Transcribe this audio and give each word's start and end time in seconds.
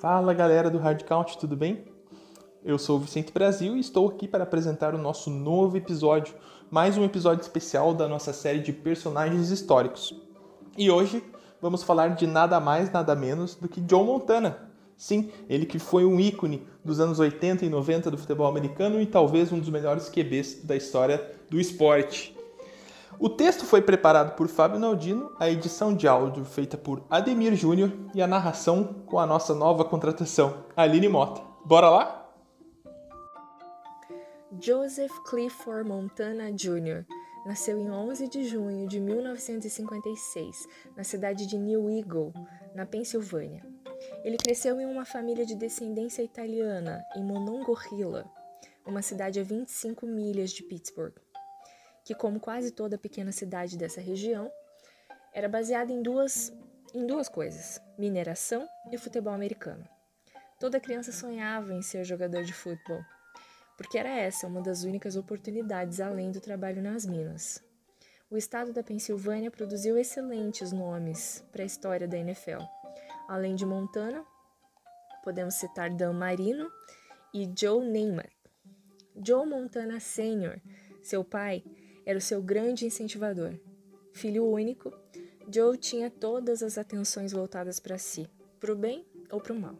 Fala 0.00 0.32
galera 0.32 0.70
do 0.70 0.78
Hard 0.78 1.02
Count, 1.02 1.36
tudo 1.36 1.54
bem? 1.54 1.84
Eu 2.64 2.78
sou 2.78 2.96
o 2.96 3.00
Vicente 3.00 3.30
Brasil 3.30 3.76
e 3.76 3.80
estou 3.80 4.08
aqui 4.08 4.26
para 4.26 4.44
apresentar 4.44 4.94
o 4.94 4.98
nosso 4.98 5.28
novo 5.28 5.76
episódio, 5.76 6.34
mais 6.70 6.96
um 6.96 7.04
episódio 7.04 7.42
especial 7.42 7.92
da 7.92 8.08
nossa 8.08 8.32
série 8.32 8.60
de 8.60 8.72
personagens 8.72 9.50
históricos. 9.50 10.18
E 10.74 10.90
hoje 10.90 11.22
vamos 11.60 11.82
falar 11.82 12.14
de 12.14 12.26
nada 12.26 12.58
mais, 12.58 12.90
nada 12.90 13.14
menos 13.14 13.54
do 13.54 13.68
que 13.68 13.84
Joe 13.86 14.02
Montana. 14.02 14.70
Sim, 14.96 15.30
ele 15.50 15.66
que 15.66 15.78
foi 15.78 16.06
um 16.06 16.18
ícone 16.18 16.66
dos 16.82 16.98
anos 16.98 17.18
80 17.18 17.66
e 17.66 17.68
90 17.68 18.10
do 18.10 18.16
futebol 18.16 18.46
americano 18.46 19.02
e 19.02 19.06
talvez 19.06 19.52
um 19.52 19.58
dos 19.58 19.68
melhores 19.68 20.08
QBs 20.08 20.64
da 20.64 20.74
história 20.74 21.30
do 21.50 21.60
esporte. 21.60 22.34
O 23.22 23.28
texto 23.28 23.66
foi 23.66 23.82
preparado 23.82 24.34
por 24.34 24.48
Fábio 24.48 24.80
Naldino, 24.80 25.30
a 25.38 25.50
edição 25.50 25.94
de 25.94 26.08
áudio 26.08 26.42
feita 26.42 26.78
por 26.78 27.04
Ademir 27.10 27.54
Júnior 27.54 27.92
e 28.14 28.22
a 28.22 28.26
narração 28.26 29.04
com 29.04 29.18
a 29.18 29.26
nossa 29.26 29.54
nova 29.54 29.84
contratação, 29.84 30.64
Aline 30.74 31.06
Mota. 31.06 31.42
Bora 31.62 31.90
lá? 31.90 32.32
Joseph 34.58 35.12
Clifford 35.28 35.86
Montana 35.86 36.50
Jr. 36.50 37.04
nasceu 37.44 37.78
em 37.78 37.90
11 37.90 38.26
de 38.26 38.44
junho 38.44 38.88
de 38.88 38.98
1956, 38.98 40.66
na 40.96 41.04
cidade 41.04 41.46
de 41.46 41.58
New 41.58 41.90
Eagle, 41.90 42.32
na 42.74 42.86
Pensilvânia. 42.86 43.62
Ele 44.24 44.38
cresceu 44.38 44.80
em 44.80 44.86
uma 44.86 45.04
família 45.04 45.44
de 45.44 45.54
descendência 45.54 46.22
italiana 46.22 47.04
em 47.14 47.22
Monongahela, 47.22 48.24
uma 48.86 49.02
cidade 49.02 49.38
a 49.38 49.42
25 49.42 50.06
milhas 50.06 50.52
de 50.52 50.62
Pittsburgh 50.62 51.12
que, 52.10 52.14
como 52.16 52.40
quase 52.40 52.72
toda 52.72 52.98
pequena 52.98 53.30
cidade 53.30 53.78
dessa 53.78 54.00
região, 54.00 54.50
era 55.32 55.48
baseada 55.48 55.92
em 55.92 56.02
duas, 56.02 56.52
em 56.92 57.06
duas 57.06 57.28
coisas: 57.28 57.80
mineração 57.96 58.68
e 58.90 58.98
futebol 58.98 59.32
americano. 59.32 59.88
Toda 60.58 60.80
criança 60.80 61.12
sonhava 61.12 61.72
em 61.72 61.82
ser 61.82 62.02
jogador 62.02 62.42
de 62.42 62.52
futebol, 62.52 63.00
porque 63.76 63.96
era 63.96 64.08
essa 64.08 64.48
uma 64.48 64.60
das 64.60 64.82
únicas 64.82 65.14
oportunidades 65.14 66.00
além 66.00 66.32
do 66.32 66.40
trabalho 66.40 66.82
nas 66.82 67.06
minas. 67.06 67.62
O 68.28 68.36
estado 68.36 68.72
da 68.72 68.82
Pensilvânia 68.82 69.48
produziu 69.48 69.96
excelentes 69.96 70.72
nomes 70.72 71.44
para 71.52 71.62
a 71.62 71.66
história 71.66 72.08
da 72.08 72.18
NFL. 72.18 72.58
Além 73.28 73.54
de 73.54 73.64
Montana, 73.64 74.24
podemos 75.22 75.54
citar 75.54 75.90
Dan 75.90 76.14
Marino 76.14 76.68
e 77.32 77.48
Joe 77.56 77.86
Namath. 77.86 78.32
Joe 79.24 79.46
Montana 79.46 80.00
Sr., 80.00 80.60
seu 81.02 81.24
pai, 81.24 81.64
era 82.04 82.18
o 82.18 82.22
seu 82.22 82.42
grande 82.42 82.86
incentivador. 82.86 83.54
Filho 84.12 84.46
único, 84.46 84.92
Joe 85.52 85.76
tinha 85.76 86.10
todas 86.10 86.62
as 86.62 86.78
atenções 86.78 87.32
voltadas 87.32 87.80
para 87.80 87.98
si, 87.98 88.28
para 88.58 88.72
o 88.72 88.76
bem 88.76 89.04
ou 89.30 89.40
para 89.40 89.52
o 89.52 89.58
mal. 89.58 89.76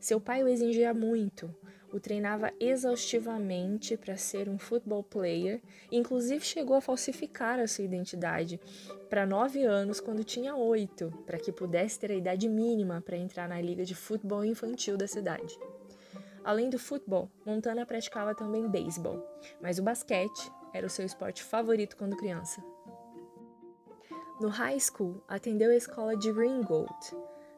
Seu 0.00 0.20
pai 0.20 0.42
o 0.42 0.48
exigia 0.48 0.94
muito, 0.94 1.54
o 1.92 1.98
treinava 1.98 2.52
exaustivamente 2.60 3.96
para 3.96 4.16
ser 4.16 4.48
um 4.48 4.58
football 4.58 5.02
player, 5.02 5.60
inclusive 5.90 6.44
chegou 6.44 6.76
a 6.76 6.80
falsificar 6.80 7.58
a 7.58 7.66
sua 7.66 7.84
identidade 7.84 8.60
para 9.08 9.26
nove 9.26 9.64
anos 9.64 10.00
quando 10.00 10.22
tinha 10.22 10.54
oito, 10.54 11.10
para 11.26 11.38
que 11.38 11.50
pudesse 11.50 11.98
ter 11.98 12.10
a 12.10 12.16
idade 12.16 12.48
mínima 12.48 13.00
para 13.00 13.16
entrar 13.16 13.48
na 13.48 13.60
liga 13.60 13.84
de 13.84 13.94
futebol 13.94 14.44
infantil 14.44 14.96
da 14.96 15.06
cidade. 15.06 15.58
Além 16.44 16.70
do 16.70 16.78
futebol, 16.78 17.30
Montana 17.44 17.84
praticava 17.84 18.34
também 18.34 18.68
beisebol, 18.68 19.22
mas 19.60 19.78
o 19.78 19.82
basquete 19.82 20.50
era 20.72 20.86
o 20.86 20.90
seu 20.90 21.04
esporte 21.04 21.42
favorito 21.42 21.96
quando 21.96 22.16
criança. 22.16 22.62
No 24.40 24.48
high 24.48 24.78
school, 24.78 25.22
atendeu 25.26 25.70
a 25.70 25.76
escola 25.76 26.16
de 26.16 26.30
Ringgold, 26.30 26.94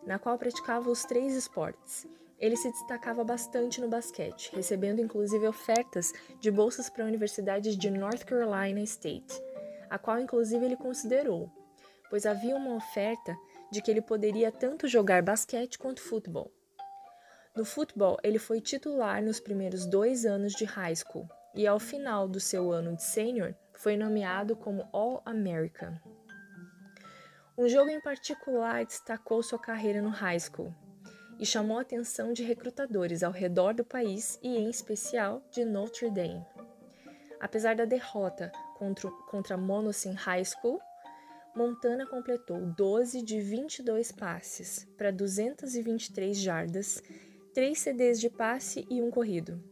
na 0.07 0.19
qual 0.19 0.39
praticava 0.39 0.91
os 0.91 1.05
três 1.05 1.35
esportes. 1.35 2.07
Ele 2.39 2.57
se 2.57 2.71
destacava 2.71 3.23
bastante 3.23 3.83
no 3.83 3.89
basquete, 3.89 4.51
recebendo 4.55 5.01
inclusive 5.01 5.47
ofertas 5.47 6.11
de 6.41 6.51
bolsas 6.51 6.89
para 6.89 7.05
universidades 7.05 7.77
de 7.77 7.91
North 7.91 8.25
Carolina 8.25 8.81
State, 8.81 9.43
a 9.91 9.99
qual 9.99 10.19
inclusive 10.19 10.65
ele 10.65 10.77
considerou, 10.77 11.51
pois 12.09 12.25
havia 12.25 12.57
uma 12.57 12.77
oferta 12.77 13.37
de 13.71 13.83
que 13.83 13.91
ele 13.91 14.01
poderia 14.01 14.51
tanto 14.51 14.89
jogar 14.89 15.23
basquete 15.23 15.79
quanto 15.79 16.01
futebol. 16.01 16.51
No 17.55 17.65
futebol, 17.65 18.17
ele 18.23 18.39
foi 18.39 18.61
titular 18.61 19.23
nos 19.23 19.39
primeiros 19.39 19.85
dois 19.85 20.25
anos 20.25 20.53
de 20.55 20.65
high 20.65 20.95
school, 20.97 21.29
e 21.55 21.67
ao 21.67 21.79
final 21.79 22.29
do 22.29 22.41
seu 22.41 22.73
ano 22.73 22.97
de 22.97 23.03
sênior 23.03 23.55
foi 23.75 23.97
nomeado 23.97 24.55
como 24.55 24.89
All-American. 24.93 25.97
Um 27.57 27.69
jogo 27.69 27.91
em 27.91 28.01
particular 28.01 28.85
destacou 28.85 29.43
sua 29.43 29.59
carreira 29.59 30.01
no 30.01 30.09
high 30.09 30.39
school 30.41 30.75
e 31.39 31.47
chamou 31.47 31.79
a 31.79 31.83
atenção 31.83 32.33
de 32.33 32.43
recrutadores 32.43 33.23
ao 33.23 33.33
redor 33.33 33.75
do 33.75 33.85
país 33.85 34.39
e, 34.43 34.57
em 34.57 34.69
especial, 34.69 35.43
de 35.51 35.65
Notre 35.65 36.11
Dame. 36.11 36.45
Apesar 37.41 37.75
da 37.75 37.87
derrota 37.87 38.53
contra, 38.77 39.11
contra 39.11 39.57
Monocin 39.57 40.13
High 40.13 40.45
School, 40.45 40.81
Montana 41.55 42.07
completou 42.07 42.61
12 42.77 43.23
de 43.23 43.41
22 43.41 44.13
passes 44.13 44.87
para 44.97 45.11
223 45.11 46.37
jardas, 46.39 47.03
3 47.55 47.79
CDs 47.79 48.21
de 48.21 48.31
passe 48.31 48.87
e 48.89 49.03
um 49.03 49.11
corrido. 49.11 49.63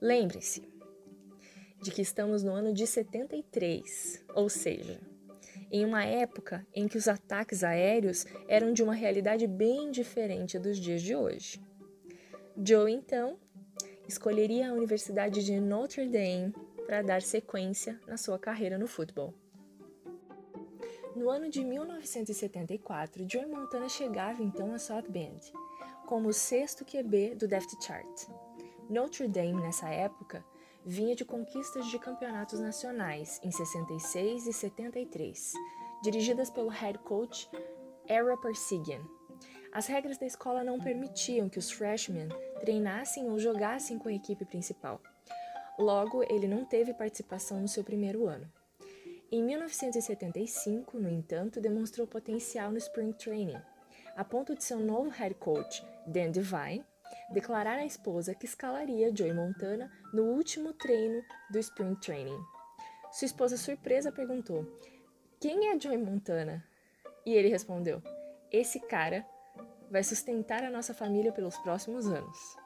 Lembre-se, 0.00 0.75
de 1.86 1.92
que 1.92 2.02
estamos 2.02 2.42
no 2.42 2.52
ano 2.52 2.72
de 2.72 2.84
73, 2.84 4.24
ou 4.34 4.48
seja, 4.48 5.00
em 5.70 5.84
uma 5.84 6.04
época 6.04 6.66
em 6.74 6.88
que 6.88 6.98
os 6.98 7.06
ataques 7.06 7.62
aéreos 7.62 8.26
eram 8.48 8.72
de 8.72 8.82
uma 8.82 8.92
realidade 8.92 9.46
bem 9.46 9.92
diferente 9.92 10.58
dos 10.58 10.78
dias 10.78 11.00
de 11.00 11.14
hoje. 11.14 11.62
Joe, 12.60 12.90
então, 12.90 13.38
escolheria 14.08 14.68
a 14.68 14.72
Universidade 14.72 15.44
de 15.44 15.60
Notre 15.60 16.08
Dame 16.08 16.52
para 16.86 17.02
dar 17.02 17.22
sequência 17.22 18.00
na 18.04 18.16
sua 18.16 18.36
carreira 18.36 18.76
no 18.76 18.88
futebol. 18.88 19.32
No 21.14 21.30
ano 21.30 21.48
de 21.48 21.62
1974, 21.64 23.24
Joe 23.30 23.46
Montana 23.46 23.88
chegava 23.88 24.42
então 24.42 24.74
a 24.74 24.78
South 24.78 25.08
Bend, 25.08 25.52
como 26.04 26.30
o 26.30 26.32
sexto 26.32 26.84
QB 26.84 27.36
do 27.36 27.46
Depth 27.46 27.80
Chart. 27.80 28.26
Notre 28.90 29.28
Dame, 29.28 29.62
nessa 29.62 29.88
época, 29.88 30.44
vinha 30.86 31.16
de 31.16 31.24
conquistas 31.24 31.86
de 31.86 31.98
campeonatos 31.98 32.60
nacionais 32.60 33.40
em 33.42 33.50
66 33.50 34.46
e 34.46 34.52
73, 34.52 35.52
dirigidas 36.00 36.48
pelo 36.48 36.68
head 36.68 36.96
coach 37.00 37.50
Era 38.06 38.36
Persigian. 38.36 39.04
As 39.72 39.88
regras 39.88 40.16
da 40.16 40.26
escola 40.26 40.62
não 40.62 40.78
permitiam 40.78 41.48
que 41.48 41.58
os 41.58 41.72
freshmen 41.72 42.28
treinassem 42.60 43.28
ou 43.28 43.36
jogassem 43.36 43.98
com 43.98 44.08
a 44.08 44.12
equipe 44.12 44.44
principal. 44.44 45.00
Logo, 45.76 46.22
ele 46.22 46.46
não 46.46 46.64
teve 46.64 46.94
participação 46.94 47.60
no 47.60 47.68
seu 47.68 47.82
primeiro 47.82 48.28
ano. 48.28 48.50
Em 49.30 49.42
1975, 49.42 51.00
no 51.00 51.10
entanto, 51.10 51.60
demonstrou 51.60 52.06
potencial 52.06 52.70
no 52.70 52.78
Spring 52.78 53.12
Training, 53.12 53.60
a 54.16 54.24
ponto 54.24 54.54
de 54.54 54.62
seu 54.62 54.78
novo 54.78 55.10
head 55.10 55.34
coach, 55.34 55.84
Dan 56.06 56.30
Devine, 56.30 56.84
declarar 57.30 57.78
à 57.78 57.84
esposa 57.84 58.34
que 58.34 58.46
escalaria 58.46 59.14
Joey 59.14 59.32
Montana 59.32 59.90
no 60.12 60.24
último 60.24 60.72
treino 60.72 61.22
do 61.50 61.58
Spring 61.58 61.94
Training. 61.96 62.38
Sua 63.12 63.26
esposa, 63.26 63.56
surpresa, 63.56 64.12
perguntou: 64.12 64.66
Quem 65.40 65.68
é 65.68 65.78
Joey 65.78 65.98
Montana? 65.98 66.64
E 67.24 67.32
ele 67.32 67.48
respondeu: 67.48 68.02
Esse 68.50 68.80
cara 68.80 69.26
vai 69.90 70.02
sustentar 70.02 70.62
a 70.64 70.70
nossa 70.70 70.92
família 70.94 71.32
pelos 71.32 71.56
próximos 71.58 72.06
anos. 72.06 72.65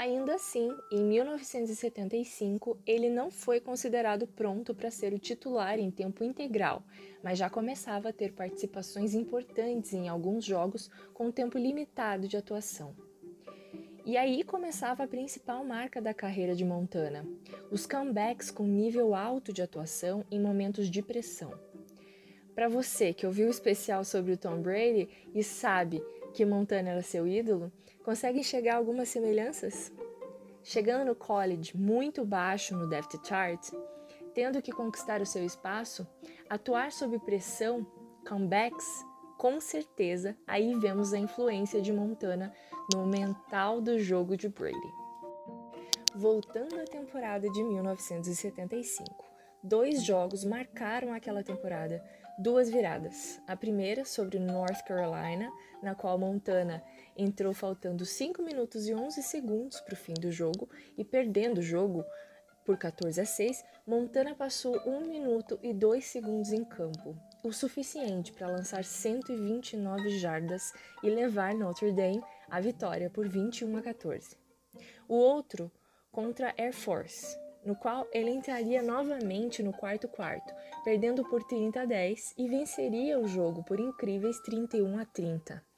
Ainda 0.00 0.36
assim, 0.36 0.74
em 0.90 1.04
1975, 1.04 2.78
ele 2.86 3.10
não 3.10 3.30
foi 3.30 3.60
considerado 3.60 4.26
pronto 4.26 4.74
para 4.74 4.90
ser 4.90 5.12
o 5.12 5.18
titular 5.18 5.78
em 5.78 5.90
tempo 5.90 6.24
integral, 6.24 6.82
mas 7.22 7.38
já 7.38 7.50
começava 7.50 8.08
a 8.08 8.12
ter 8.12 8.32
participações 8.32 9.12
importantes 9.12 9.92
em 9.92 10.08
alguns 10.08 10.42
jogos 10.42 10.90
com 11.12 11.30
tempo 11.30 11.58
limitado 11.58 12.26
de 12.26 12.38
atuação. 12.38 12.96
E 14.06 14.16
aí 14.16 14.42
começava 14.42 15.04
a 15.04 15.06
principal 15.06 15.62
marca 15.66 16.00
da 16.00 16.14
carreira 16.14 16.54
de 16.54 16.64
Montana: 16.64 17.28
os 17.70 17.84
comebacks 17.84 18.50
com 18.50 18.66
nível 18.66 19.14
alto 19.14 19.52
de 19.52 19.60
atuação 19.60 20.24
em 20.30 20.40
momentos 20.40 20.88
de 20.88 21.02
pressão. 21.02 21.52
Para 22.54 22.70
você 22.70 23.12
que 23.12 23.26
ouviu 23.26 23.48
o 23.48 23.50
especial 23.50 24.02
sobre 24.02 24.32
o 24.32 24.38
Tom 24.38 24.62
Brady 24.62 25.10
e 25.34 25.44
sabe 25.44 26.02
que 26.32 26.46
Montana 26.46 26.88
era 26.88 27.02
seu 27.02 27.26
ídolo, 27.26 27.70
consegue 28.04 28.40
enxergar 28.40 28.76
algumas 28.76 29.08
semelhanças? 29.08 29.92
Chegando 30.62 31.06
no 31.06 31.14
college 31.14 31.76
muito 31.76 32.24
baixo 32.24 32.76
no 32.76 32.88
depth 32.88 33.26
chart, 33.26 33.70
tendo 34.34 34.62
que 34.62 34.72
conquistar 34.72 35.20
o 35.20 35.26
seu 35.26 35.44
espaço, 35.44 36.06
atuar 36.48 36.92
sob 36.92 37.18
pressão, 37.20 37.86
comebacks, 38.28 38.86
com 39.38 39.58
certeza 39.58 40.36
aí 40.46 40.74
vemos 40.74 41.14
a 41.14 41.18
influência 41.18 41.80
de 41.80 41.92
Montana 41.92 42.52
no 42.94 43.06
mental 43.06 43.80
do 43.80 43.98
jogo 43.98 44.36
de 44.36 44.48
Brady. 44.48 44.76
Voltando 46.14 46.78
à 46.78 46.84
temporada 46.84 47.48
de 47.48 47.62
1975, 47.62 49.24
dois 49.62 50.02
jogos 50.02 50.44
marcaram 50.44 51.12
aquela 51.12 51.42
temporada, 51.42 52.04
duas 52.38 52.68
viradas. 52.68 53.40
A 53.46 53.56
primeira 53.56 54.04
sobre 54.04 54.38
North 54.38 54.84
Carolina, 54.84 55.50
na 55.82 55.94
qual 55.94 56.18
Montana 56.18 56.82
entrou 57.20 57.52
faltando 57.52 58.06
5 58.06 58.42
minutos 58.42 58.88
e 58.88 58.94
11 58.94 59.22
segundos 59.22 59.78
para 59.80 59.92
o 59.92 59.96
fim 59.96 60.14
do 60.14 60.32
jogo 60.32 60.68
e 60.96 61.04
perdendo 61.04 61.58
o 61.58 61.62
jogo 61.62 62.02
por 62.64 62.78
14 62.78 63.20
a 63.20 63.26
6, 63.26 63.64
Montana 63.86 64.34
passou 64.34 64.80
1 64.86 65.00
minuto 65.06 65.58
e 65.62 65.74
2 65.74 66.04
segundos 66.04 66.52
em 66.52 66.64
campo, 66.64 67.16
o 67.42 67.52
suficiente 67.52 68.32
para 68.32 68.46
lançar 68.46 68.84
129 68.84 70.18
jardas 70.18 70.72
e 71.02 71.10
levar 71.10 71.54
Notre 71.54 71.92
Dame 71.92 72.22
à 72.48 72.60
vitória 72.60 73.10
por 73.10 73.28
21 73.28 73.76
a 73.76 73.82
14. 73.82 74.36
O 75.08 75.14
outro 75.14 75.70
contra 76.10 76.54
Air 76.56 76.72
Force, 76.72 77.36
no 77.64 77.76
qual 77.76 78.06
ele 78.12 78.30
entraria 78.30 78.82
novamente 78.82 79.62
no 79.62 79.72
quarto 79.72 80.08
quarto, 80.08 80.54
perdendo 80.84 81.24
por 81.28 81.42
30 81.44 81.82
a 81.82 81.84
10 81.84 82.34
e 82.38 82.48
venceria 82.48 83.18
o 83.18 83.26
jogo 83.26 83.62
por 83.64 83.78
incríveis 83.78 84.38
31 84.40 84.98
a 84.98 85.04
30. 85.04 85.69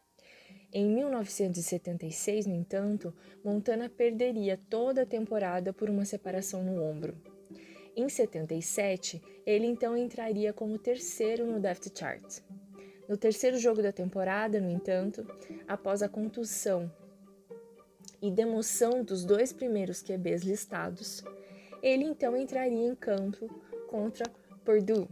Em 0.74 0.88
1976, 0.88 2.46
no 2.46 2.54
entanto, 2.54 3.12
Montana 3.44 3.90
perderia 3.90 4.58
toda 4.70 5.02
a 5.02 5.06
temporada 5.06 5.70
por 5.70 5.90
uma 5.90 6.06
separação 6.06 6.64
no 6.64 6.82
ombro. 6.82 7.14
Em 7.94 8.08
77, 8.08 9.20
ele 9.44 9.66
então 9.66 9.94
entraria 9.94 10.50
como 10.50 10.78
terceiro 10.78 11.44
no 11.44 11.60
depth 11.60 11.92
chart. 11.94 12.40
No 13.06 13.18
terceiro 13.18 13.58
jogo 13.58 13.82
da 13.82 13.92
temporada, 13.92 14.58
no 14.62 14.70
entanto, 14.70 15.26
após 15.68 16.02
a 16.02 16.08
contusão 16.08 16.90
e 18.22 18.30
demoção 18.30 19.04
dos 19.04 19.26
dois 19.26 19.52
primeiros 19.52 20.00
QBs 20.00 20.42
listados, 20.42 21.22
ele 21.82 22.04
então 22.04 22.34
entraria 22.34 22.86
em 22.86 22.94
campo 22.94 23.46
contra 23.90 24.24
Purdue, 24.64 25.06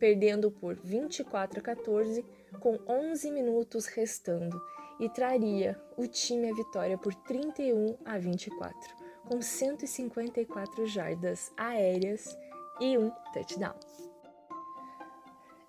perdendo 0.00 0.50
por 0.50 0.74
24 0.82 1.60
a 1.60 1.62
14 1.62 2.24
com 2.58 2.78
11 2.86 3.30
minutos 3.30 3.86
restando 3.86 4.60
e 5.00 5.08
traria 5.08 5.80
o 5.96 6.06
time 6.06 6.50
à 6.50 6.54
vitória 6.54 6.96
por 6.96 7.14
31 7.14 7.96
a 8.04 8.18
24, 8.18 8.78
com 9.26 9.40
154 9.40 10.86
jardas 10.86 11.52
aéreas 11.56 12.36
e 12.80 12.96
um 12.96 13.10
touchdown. 13.32 13.74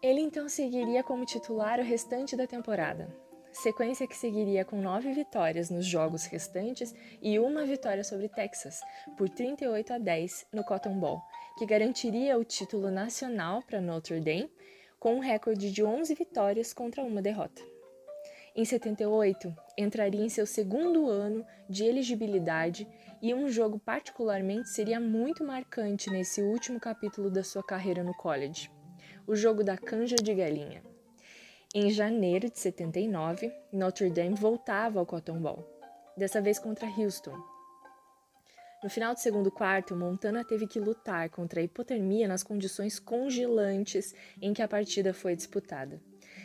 Ele 0.01 0.21
então 0.21 0.47
seguiria 0.47 1.03
como 1.03 1.25
titular 1.25 1.79
o 1.79 1.83
restante 1.83 2.35
da 2.35 2.45
temporada, 2.45 3.09
sequência 3.51 4.07
que 4.07 4.15
seguiria 4.15 4.63
com 4.63 4.79
nove 4.79 5.11
vitórias 5.13 5.69
nos 5.69 5.85
jogos 5.85 6.25
restantes 6.25 6.93
e 7.21 7.39
uma 7.39 7.65
vitória 7.65 8.03
sobre 8.03 8.29
Texas, 8.29 8.79
por 9.17 9.29
38 9.29 9.93
a 9.93 9.97
10 9.97 10.47
no 10.53 10.63
Cotton 10.63 10.99
Bowl, 10.99 11.21
que 11.57 11.65
garantiria 11.65 12.37
o 12.37 12.43
título 12.43 12.91
nacional 12.91 13.63
para 13.63 13.81
Notre 13.81 14.19
Dame, 14.19 14.51
com 15.05 15.17
um 15.17 15.19
recorde 15.19 15.71
de 15.71 15.83
11 15.83 16.15
vitórias 16.15 16.73
contra 16.73 17.03
uma 17.03 17.21
derrota. 17.21 17.61
Em 18.55 18.65
78, 18.65 19.55
entraria 19.77 20.25
em 20.25 20.29
seu 20.29 20.47
segundo 20.47 21.07
ano 21.07 21.45
de 21.69 21.85
elegibilidade 21.85 22.87
e 23.21 23.31
um 23.31 23.47
jogo 23.47 23.77
particularmente 23.77 24.67
seria 24.67 24.99
muito 24.99 25.43
marcante 25.43 26.09
nesse 26.09 26.41
último 26.41 26.79
capítulo 26.79 27.29
da 27.29 27.43
sua 27.43 27.61
carreira 27.61 28.03
no 28.03 28.15
college: 28.15 28.71
o 29.27 29.35
jogo 29.35 29.63
da 29.63 29.77
canja 29.77 30.15
de 30.15 30.33
galinha. 30.33 30.81
Em 31.75 31.91
janeiro 31.91 32.49
de 32.49 32.57
79, 32.57 33.53
Notre 33.71 34.09
Dame 34.09 34.33
voltava 34.33 34.99
ao 34.99 35.05
Cotton 35.05 35.39
Bowl, 35.39 35.63
dessa 36.17 36.41
vez 36.41 36.57
contra 36.57 36.87
Houston. 36.87 37.54
No 38.85 38.89
final 38.91 39.15
do 39.15 39.19
segundo 39.19 39.49
quarto, 39.49 39.95
Montana 39.95 40.45
teve 40.45 40.67
que 40.67 40.79
lutar 40.79 41.27
contra 41.31 41.59
a 41.59 41.63
hipotermia 41.63 42.27
nas 42.27 42.43
condições 42.43 42.99
congelantes 42.99 44.13
em 44.39 44.53
que 44.53 44.61
a 44.61 44.67
partida 44.67 45.11
foi 45.11 45.35
disputada. 45.35 45.99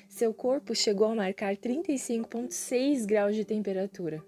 Seu 0.08 0.32
corpo 0.32 0.74
chegou 0.74 1.08
a 1.08 1.14
marcar 1.14 1.54
35,6 1.54 3.04
graus 3.04 3.36
de 3.36 3.44
temperatura. 3.44 4.24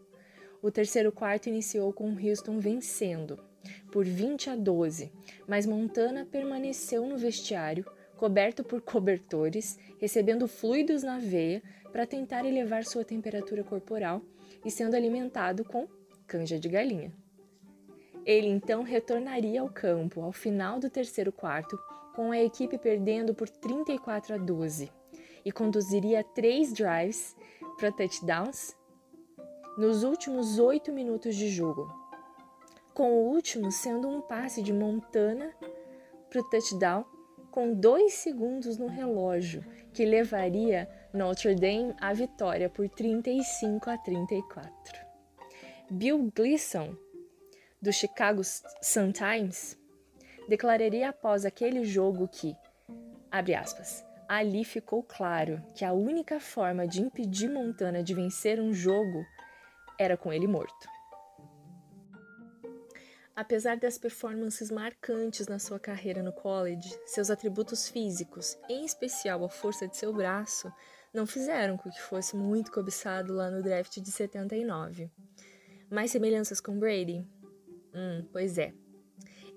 O 0.61 0.71
terceiro 0.71 1.11
quarto 1.11 1.49
iniciou 1.49 1.91
com 1.91 2.15
Houston 2.15 2.59
vencendo 2.59 3.43
por 3.91 4.05
20 4.05 4.51
a 4.51 4.57
12, 4.57 5.11
mas 5.49 5.65
Montana 5.65 6.27
permaneceu 6.31 7.07
no 7.07 7.17
vestiário 7.17 7.91
coberto 8.19 8.63
por 8.63 8.83
cobertores, 8.83 9.79
recebendo 9.99 10.47
fluidos 10.47 11.03
na 11.03 11.19
veia 11.19 11.63
para 11.91 12.07
tentar 12.07 12.45
elevar 12.45 12.85
sua 12.85 13.07
temperatura 13.07 13.65
corporal 13.65 14.21
e 14.63 14.71
sendo 14.71 14.97
alimentado 14.97 15.65
com 15.65 15.89
canja 16.27 16.59
de 16.59 16.69
galinha. 16.69 17.22
Ele 18.25 18.47
então 18.47 18.83
retornaria 18.83 19.61
ao 19.61 19.69
campo 19.69 20.23
ao 20.23 20.33
final 20.33 20.79
do 20.79 20.89
terceiro 20.89 21.33
quarto, 21.33 21.79
com 22.15 22.31
a 22.31 22.39
equipe 22.39 22.79
perdendo 22.79 23.35
por 23.35 23.49
34 23.49 24.35
a 24.35 24.39
12, 24.39 24.93
e 25.45 25.51
conduziria 25.51 26.23
três 26.23 26.73
drives 26.73 27.35
para 27.79 27.91
touchdowns 27.91 28.77
nos 29.77 30.05
últimos 30.05 30.59
oito 30.59 30.93
minutos 30.93 31.35
de 31.35 31.49
jogo, 31.49 31.91
com 32.95 33.13
o 33.13 33.33
último 33.33 33.73
sendo 33.73 34.09
um 34.09 34.21
passe 34.21 34.63
de 34.63 34.73
Montana 34.73 35.53
para 36.29 36.41
o 36.41 36.45
touchdown 36.45 37.05
com 37.53 37.75
dois 37.75 38.15
segundos 38.15 38.79
no 38.79 38.87
relógio, 38.87 39.63
que 39.93 40.07
levaria 40.07 40.89
Notre 41.13 41.55
Dame 41.55 41.95
à 42.01 42.15
vitória 42.15 42.71
por 42.71 42.89
35 42.89 43.91
a 43.91 43.99
34. 43.99 44.73
Bill 45.91 46.33
Gleason, 46.35 46.97
do 47.83 47.93
Chicago 47.93 48.43
Sun-Times, 48.81 49.77
declararia 50.49 51.09
após 51.09 51.45
aquele 51.45 51.85
jogo 51.85 52.29
que, 52.29 52.57
abre 53.29 53.57
aspas, 53.57 54.05
ali 54.29 54.65
ficou 54.65 55.03
claro 55.03 55.61
que 55.75 55.85
a 55.85 55.93
única 55.93 56.39
forma 56.39 56.87
de 56.87 57.03
impedir 57.03 57.51
Montana 57.51 58.01
de 58.01 58.15
vencer 58.15 58.61
um 58.61 58.73
jogo 58.73 59.27
era 59.99 60.17
com 60.17 60.33
ele 60.33 60.47
morto. 60.47 60.89
Apesar 63.35 63.77
das 63.79 63.99
performances 63.99 64.71
marcantes 64.71 65.49
na 65.49 65.59
sua 65.59 65.81
carreira 65.81 66.23
no 66.23 66.33
college, 66.33 66.97
seus 67.05 67.31
atributos 67.31 67.89
físicos, 67.89 68.57
em 68.69 68.85
especial 68.85 69.43
a 69.45 69.49
força 69.49 69.89
de 69.89 69.97
seu 69.97 70.13
braço, 70.13 70.73
não 71.13 71.27
fizeram 71.27 71.77
com 71.77 71.91
que 71.91 72.01
fosse 72.01 72.37
muito 72.37 72.71
cobiçado 72.71 73.33
lá 73.33 73.51
no 73.51 73.63
draft 73.63 73.99
de 73.99 74.11
79. 74.13 75.11
Mais 75.91 76.11
semelhanças 76.11 76.61
com 76.61 76.79
Brady? 76.79 77.27
Hum, 77.95 78.27
pois 78.33 78.59
é. 78.59 78.73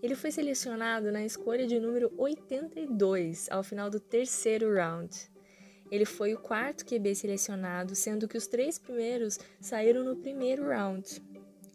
Ele 0.02 0.16
foi 0.16 0.32
selecionado 0.32 1.12
na 1.12 1.26
escolha 1.26 1.66
de 1.66 1.80
número 1.80 2.14
82 2.18 3.50
ao 3.50 3.64
final 3.64 3.90
do 3.90 4.00
terceiro 4.00 4.74
round. 4.74 5.32
Ele 5.90 6.06
foi 6.06 6.34
o 6.34 6.40
quarto 6.40 6.86
QB 6.86 7.16
selecionado, 7.16 7.96
sendo 7.96 8.28
que 8.28 8.38
os 8.38 8.48
três 8.48 8.78
primeiros 8.78 9.40
saíram 9.60 10.04
no 10.04 10.18
primeiro 10.18 10.68
round. 10.68 11.22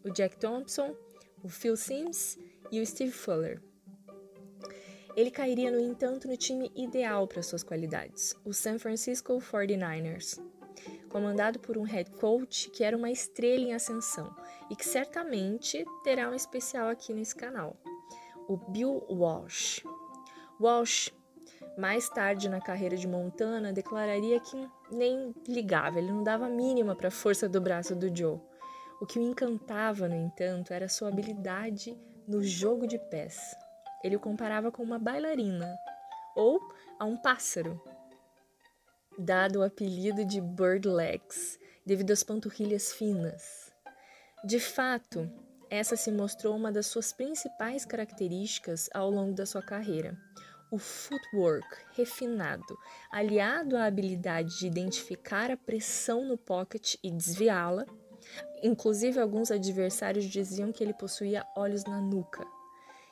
O 0.03 0.09
Jack 0.09 0.37
Thompson, 0.37 0.95
o 1.43 1.49
Phil 1.49 1.75
Sims 1.75 2.37
e 2.71 2.79
o 2.79 2.85
Steve 2.85 3.11
Fuller. 3.11 3.61
Ele 5.15 5.31
cairia, 5.31 5.71
no 5.71 5.79
entanto, 5.79 6.27
no 6.27 6.37
time 6.37 6.71
ideal 6.75 7.27
para 7.27 7.43
suas 7.43 7.63
qualidades, 7.63 8.33
o 8.45 8.53
San 8.53 8.79
Francisco 8.79 9.37
49ers, 9.39 10.41
comandado 11.09 11.59
por 11.59 11.77
um 11.77 11.83
head 11.83 12.09
coach 12.11 12.69
que 12.69 12.83
era 12.83 12.95
uma 12.95 13.11
estrela 13.11 13.63
em 13.63 13.73
ascensão 13.73 14.33
e 14.69 14.75
que 14.75 14.85
certamente 14.85 15.83
terá 16.03 16.29
um 16.29 16.33
especial 16.33 16.87
aqui 16.87 17.13
nesse 17.13 17.35
canal, 17.35 17.75
o 18.47 18.57
Bill 18.57 19.05
Walsh. 19.09 19.83
Walsh, 20.59 21.11
mais 21.77 22.07
tarde 22.09 22.47
na 22.47 22.61
carreira 22.61 22.95
de 22.95 23.07
Montana, 23.07 23.73
declararia 23.73 24.39
que 24.39 24.69
nem 24.91 25.33
ligava, 25.47 25.99
ele 25.99 26.11
não 26.11 26.23
dava 26.23 26.47
mínima 26.47 26.95
para 26.95 27.07
a 27.07 27.11
força 27.11 27.49
do 27.49 27.59
braço 27.59 27.95
do 27.95 28.15
Joe. 28.15 28.39
O 29.01 29.05
que 29.05 29.17
o 29.17 29.21
encantava, 29.21 30.07
no 30.07 30.15
entanto, 30.15 30.73
era 30.73 30.87
sua 30.87 31.07
habilidade 31.07 31.97
no 32.27 32.43
jogo 32.43 32.85
de 32.85 32.99
pés. 32.99 33.55
Ele 34.03 34.15
o 34.15 34.19
comparava 34.19 34.71
com 34.71 34.83
uma 34.83 34.99
bailarina 34.99 35.75
ou 36.35 36.59
a 36.99 37.05
um 37.05 37.17
pássaro, 37.17 37.81
dado 39.17 39.59
o 39.59 39.63
apelido 39.63 40.25
de 40.25 40.39
Bird 40.41 40.87
Legs, 40.87 41.59
devido 41.85 42.11
às 42.11 42.23
panturrilhas 42.23 42.91
finas. 42.93 43.71
De 44.43 44.59
fato, 44.59 45.29
essa 45.69 45.95
se 45.95 46.11
mostrou 46.11 46.55
uma 46.55 46.71
das 46.71 46.87
suas 46.87 47.13
principais 47.13 47.85
características 47.85 48.89
ao 48.93 49.09
longo 49.09 49.33
da 49.33 49.45
sua 49.45 49.61
carreira. 49.61 50.17
O 50.71 50.77
footwork 50.77 51.67
refinado, 51.93 52.77
aliado 53.11 53.75
à 53.75 53.85
habilidade 53.85 54.59
de 54.59 54.67
identificar 54.67 55.51
a 55.51 55.57
pressão 55.57 56.25
no 56.25 56.37
pocket 56.37 56.95
e 57.03 57.11
desviá-la, 57.11 57.85
Inclusive, 58.63 59.19
alguns 59.19 59.51
adversários 59.51 60.25
diziam 60.25 60.71
que 60.71 60.83
ele 60.83 60.93
possuía 60.93 61.45
olhos 61.55 61.83
na 61.83 61.99
nuca. 61.99 62.45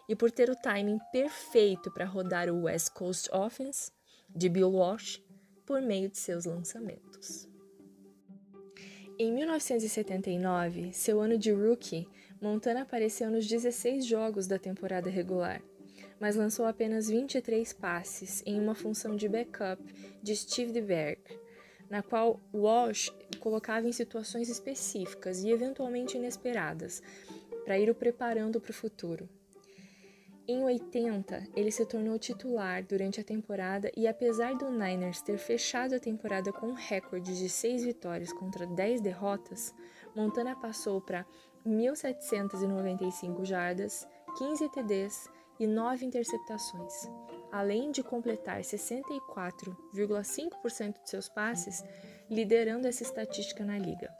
E 0.07 0.15
por 0.15 0.31
ter 0.31 0.49
o 0.49 0.55
timing 0.55 0.99
perfeito 1.11 1.91
para 1.91 2.05
rodar 2.05 2.49
o 2.49 2.63
West 2.63 2.93
Coast 2.93 3.29
Offense 3.31 3.91
de 4.29 4.49
Bill 4.49 4.71
Walsh 4.71 5.19
por 5.69 5.83
meio 5.83 6.09
de 6.09 6.17
seus 6.17 6.45
lançamentos. 6.45 7.47
Em 9.19 9.31
1979, 9.31 10.91
seu 10.93 11.21
ano 11.21 11.37
de 11.37 11.51
rookie, 11.51 12.07
Montana 12.41 12.81
apareceu 12.81 13.29
nos 13.29 13.45
16 13.45 14.03
jogos 14.03 14.47
da 14.47 14.57
temporada 14.57 15.11
regular, 15.11 15.61
mas 16.19 16.35
lançou 16.35 16.65
apenas 16.65 17.07
23 17.07 17.71
passes 17.73 18.41
em 18.47 18.59
uma 18.59 18.73
função 18.73 19.15
de 19.15 19.29
backup 19.29 19.79
de 20.23 20.35
Steve 20.35 20.71
DeBerg, 20.71 21.21
na 21.87 22.01
qual 22.01 22.41
Walsh 22.51 23.13
colocava 23.39 23.87
em 23.87 23.91
situações 23.91 24.49
específicas 24.49 25.43
e 25.43 25.51
eventualmente 25.51 26.17
inesperadas, 26.17 26.99
para 27.63 27.77
ir 27.77 27.91
o 27.91 27.95
preparando 27.95 28.59
para 28.59 28.71
o 28.71 28.73
futuro. 28.73 29.29
Em 30.51 30.63
80, 30.63 31.49
ele 31.55 31.69
se 31.69 31.85
tornou 31.85 32.17
titular 32.17 32.83
durante 32.83 33.21
a 33.21 33.23
temporada 33.23 33.91
e, 33.95 34.07
apesar 34.07 34.55
do 34.55 34.71
Niners 34.71 35.21
ter 35.21 35.37
fechado 35.37 35.93
a 35.93 35.99
temporada 35.99 36.51
com 36.51 36.69
um 36.69 36.73
recorde 36.73 37.37
de 37.37 37.47
6 37.47 37.83
vitórias 37.83 38.33
contra 38.33 38.65
10 38.65 38.99
derrotas, 38.99 39.75
Montana 40.15 40.55
passou 40.55 40.99
para 40.99 41.23
1.795 41.63 43.45
jardas, 43.45 44.07
15 44.39 44.69
TDs 44.69 45.29
e 45.59 45.67
9 45.67 46.03
interceptações, 46.03 47.07
além 47.51 47.91
de 47.91 48.01
completar 48.01 48.61
64,5% 48.61 51.03
de 51.03 51.09
seus 51.11 51.29
passes, 51.29 51.83
liderando 52.27 52.87
essa 52.87 53.03
estatística 53.03 53.63
na 53.63 53.77
liga. 53.77 54.11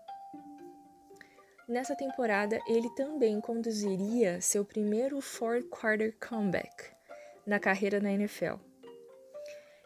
Nessa 1.70 1.96
temporada, 1.96 2.60
ele 2.68 2.90
também 2.96 3.40
conduziria 3.40 4.42
seu 4.42 4.66
primeiro 4.66 5.22
fourth 5.22 5.70
quarter 5.70 6.18
comeback 6.18 6.92
na 7.46 7.60
carreira 7.60 8.00
na 8.00 8.12
NFL, 8.12 8.56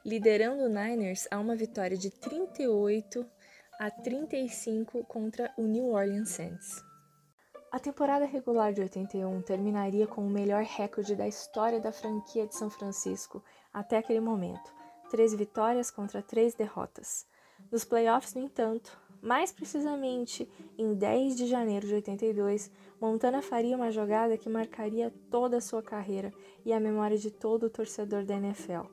liderando 0.06 0.63
o 0.63 0.70
Niners 0.70 1.28
a 1.30 1.38
uma 1.38 1.58
vitória 1.58 1.98
de 1.98 2.10
38 2.10 3.30
a 3.78 3.92
35 3.92 5.04
contra 5.04 5.54
o 5.58 5.63
New 5.63 5.90
Orleans 5.90 6.30
Saints. 6.30 6.82
A 7.70 7.78
temporada 7.78 8.24
regular 8.24 8.72
de 8.72 8.80
81 8.80 9.42
terminaria 9.42 10.08
com 10.08 10.25
o 10.25 10.30
melhor 10.30 10.63
recorde 10.63 11.18
da 11.18 11.28
história 11.28 11.82
da 11.82 11.92
franquia 11.92 12.48
de 12.48 12.56
São 12.56 12.70
Francisco 12.70 13.44
até 13.74 13.98
aquele 13.98 14.22
momento: 14.22 14.74
13 15.10 15.36
vitórias 15.36 15.92
contra 15.92 16.22
3 16.22 16.56
derrotas. 16.56 17.28
Nos 17.70 17.84
playoffs, 17.84 18.34
no 18.36 18.42
entanto, 18.42 18.98
mais 19.24 19.53
precisamente, 19.53 20.50
em 20.77 20.94
10 20.94 21.38
de 21.38 21.48
janeiro 21.48 21.88
de 21.88 21.96
82, 21.96 22.70
Montana 23.00 23.42
faria 23.42 23.77
uma 23.77 23.89
jogada 23.89 24.38
que 24.38 24.50
marcaria 24.50 25.13
toda 25.32 25.58
a 25.58 25.62
sua 25.62 25.82
carreira 25.82 26.34
e 26.65 26.74
a 26.74 26.80
memória 26.80 27.18
de 27.18 27.32
todo 27.32 27.68
o 27.68 27.70
torcedor 27.70 28.25
da 28.25 28.36
NFL. 28.36 28.86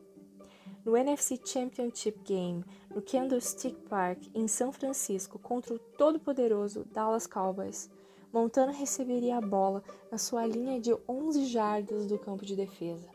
No 0.84 0.96
NFC 0.96 1.38
Championship 1.44 2.20
Game, 2.24 2.64
no 2.94 3.02
Candlestick 3.02 3.76
Park, 3.88 4.22
em 4.32 4.46
São 4.46 4.70
Francisco, 4.70 5.36
contra 5.36 5.74
o 5.74 5.78
todo-poderoso 5.80 6.84
Dallas 6.92 7.26
Cowboys, 7.26 7.90
Montana 8.32 8.70
receberia 8.70 9.36
a 9.36 9.40
bola 9.40 9.82
na 10.12 10.16
sua 10.16 10.46
linha 10.46 10.80
de 10.80 10.96
11 11.08 11.46
jardas 11.46 12.06
do 12.06 12.16
campo 12.16 12.46
de 12.46 12.54
defesa. 12.54 13.10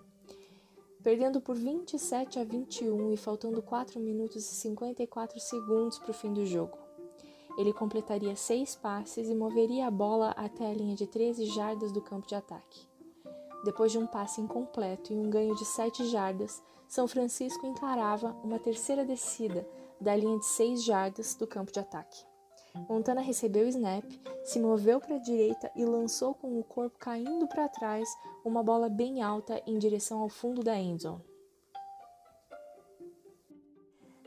Perdendo 1.01 1.39
por 1.39 1.55
27 1.55 2.39
a 2.39 2.43
21 2.43 3.13
e 3.13 3.17
faltando 3.17 3.61
4 3.61 4.01
minutos 4.01 4.51
e 4.51 4.55
54 4.55 5.39
segundos 5.39 5.97
para 5.97 6.11
o 6.11 6.13
fim 6.13 6.33
do 6.33 6.45
jogo. 6.45 6.84
Ele 7.57 7.71
completaria 7.71 8.35
seis 8.35 8.75
passes 8.75 9.29
e 9.29 9.35
moveria 9.35 9.87
a 9.87 9.91
bola 9.91 10.31
até 10.31 10.69
a 10.69 10.73
linha 10.73 10.95
de 10.95 11.07
13 11.07 11.45
jardas 11.45 11.91
do 11.91 12.01
campo 12.01 12.27
de 12.27 12.35
ataque. 12.35 12.87
Depois 13.63 13.91
de 13.91 13.97
um 13.97 14.05
passe 14.05 14.41
incompleto 14.41 15.11
e 15.11 15.15
um 15.17 15.29
ganho 15.29 15.55
de 15.55 15.65
7 15.65 16.05
jardas, 16.05 16.61
São 16.87 17.07
Francisco 17.07 17.65
encarava 17.65 18.35
uma 18.43 18.59
terceira 18.59 19.03
descida 19.03 19.67
da 19.99 20.15
linha 20.15 20.37
de 20.37 20.45
6 20.45 20.83
jardas 20.83 21.33
do 21.35 21.47
campo 21.47 21.71
de 21.71 21.79
ataque. 21.79 22.25
Montana 22.89 23.21
recebeu 23.21 23.65
o 23.65 23.69
snap, 23.69 24.03
se 24.43 24.59
moveu 24.59 24.99
para 24.99 25.15
a 25.15 25.19
direita 25.19 25.71
e 25.75 25.85
lançou 25.85 26.35
com 26.35 26.59
o 26.59 26.63
corpo 26.63 26.99
caindo 26.99 27.47
para 27.47 27.69
trás 27.69 28.07
uma 28.43 28.61
bola 28.61 28.89
bem 28.89 29.23
alta 29.23 29.61
em 29.65 29.79
direção 29.79 30.19
ao 30.19 30.29
fundo 30.29 30.61
da 30.61 30.77
endzone. 30.77 31.23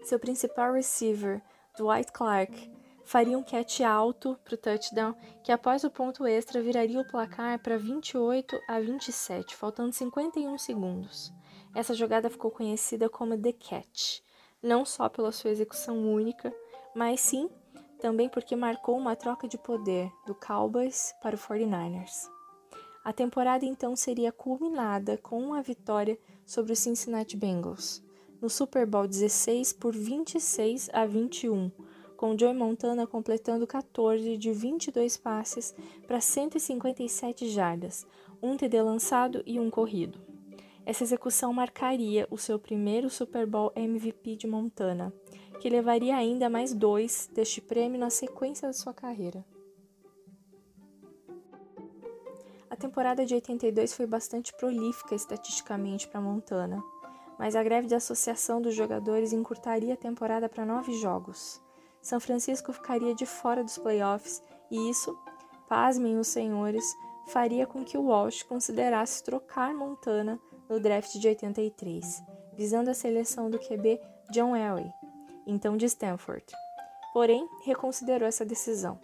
Seu 0.03 0.19
principal 0.19 0.73
receiver, 0.73 1.43
Dwight 1.77 2.11
Clark, 2.11 2.73
faria 3.09 3.39
um 3.39 3.43
catch 3.43 3.81
alto 3.81 4.39
para 4.45 4.55
o 4.55 4.59
touchdown, 4.59 5.15
que 5.43 5.51
após 5.51 5.83
o 5.83 5.91
ponto 5.91 6.27
extra 6.27 6.61
viraria 6.61 7.01
o 7.01 7.09
placar 7.09 7.59
para 7.59 7.79
28 7.79 8.61
a 8.69 8.79
27, 8.79 9.57
faltando 9.57 9.95
51 9.95 10.59
segundos. 10.59 11.33
Essa 11.75 11.95
jogada 11.95 12.29
ficou 12.29 12.51
conhecida 12.51 13.09
como 13.09 13.41
The 13.41 13.55
Catch, 13.55 14.21
não 14.63 14.85
só 14.85 15.09
pela 15.09 15.33
sua 15.33 15.51
execução 15.51 15.97
única, 16.13 16.55
mas 16.95 17.21
sim 17.21 17.49
também 17.99 18.29
porque 18.29 18.55
marcou 18.55 18.99
uma 18.99 19.17
troca 19.17 19.49
de 19.49 19.57
poder 19.57 20.13
do 20.27 20.35
Cowboys 20.35 21.15
para 21.23 21.35
o 21.35 21.39
49ers. 21.39 22.29
A 23.03 23.11
temporada 23.11 23.65
então 23.65 23.97
seria 23.97 24.31
culminada 24.31 25.17
com 25.17 25.41
uma 25.41 25.63
vitória 25.63 26.19
sobre 26.45 26.75
os 26.75 26.79
Cincinnati 26.79 27.39
Bengals, 27.39 28.03
no 28.39 28.51
Super 28.51 28.85
Bowl 28.85 29.09
16 29.09 29.73
por 29.73 29.95
26 29.95 30.91
a 30.93 31.07
21, 31.07 31.73
com 32.19 32.37
Joey 32.37 32.53
Montana 32.53 33.07
completando 33.07 33.65
14 33.65 34.37
de 34.37 34.51
22 34.51 35.17
passes 35.17 35.73
para 36.05 36.21
157 36.21 37.49
jardas, 37.49 38.05
um 38.43 38.57
TD 38.57 38.83
lançado 38.83 39.41
e 39.47 39.61
um 39.61 39.71
corrido. 39.71 40.19
Essa 40.85 41.05
execução 41.05 41.53
marcaria 41.53 42.27
o 42.29 42.37
seu 42.37 42.59
primeiro 42.59 43.09
Super 43.09 43.47
Bowl 43.47 43.73
MVP 43.77 44.35
de 44.35 44.49
Montana, 44.49 45.13
que 45.61 45.71
levaria 45.71 46.17
ainda 46.17 46.51
mais 46.51 46.75
dois 46.75 47.31
deste 47.33 47.61
prêmio 47.61 48.01
na 48.01 48.11
sequência 48.11 48.67
da 48.67 48.75
sua 48.75 48.93
carreira. 48.93 49.45
A 52.69 52.75
temporada 52.75 53.25
de 53.25 53.35
82 53.35 53.95
foi 53.95 54.07
bastante 54.07 54.53
prolífica 54.55 55.15
estatisticamente 55.15 56.09
para 56.09 56.21
Montana, 56.21 56.83
mas 57.39 57.55
a 57.55 57.63
greve 57.63 57.87
de 57.87 57.95
associação 57.95 58.61
dos 58.61 58.75
jogadores 58.75 59.33
encurtaria 59.33 59.95
a 59.95 59.97
temporada 59.97 60.49
para 60.49 60.67
nove 60.67 60.95
jogos. 60.95 61.63
São 62.03 62.21
Francisco 62.21 62.73
ficaria 62.73 63.15
de 63.15 63.27
fora 63.27 63.63
dos 63.63 63.79
playoffs 63.79 64.43
e 64.71 64.91
isso, 64.91 65.17
pasmem 65.69 66.19
os 66.19 66.29
senhores, 66.29 66.85
faria 67.29 67.67
com 67.67 67.85
que 67.85 67.99
o 67.99 68.07
Walsh 68.07 68.43
considerasse 68.43 69.23
trocar 69.23 69.75
Montana 69.75 70.41
no 70.69 70.81
draft 70.81 71.13
de 71.15 71.29
83, 71.29 72.23
visando 72.55 72.91
a 72.91 72.95
seleção 72.95 73.51
do 73.51 73.59
QB 73.59 74.01
John 74.31 74.55
Elway, 74.55 74.91
então 75.47 75.77
de 75.77 75.87
Stanford. 75.87 76.45
Porém, 77.13 77.49
reconsiderou 77.65 78.29
essa 78.29 78.45
decisão. 78.45 79.01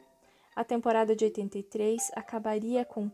A 0.55 0.63
temporada 0.63 1.17
de 1.17 1.25
83 1.25 2.13
acabaria 2.15 2.85
com 2.85 3.11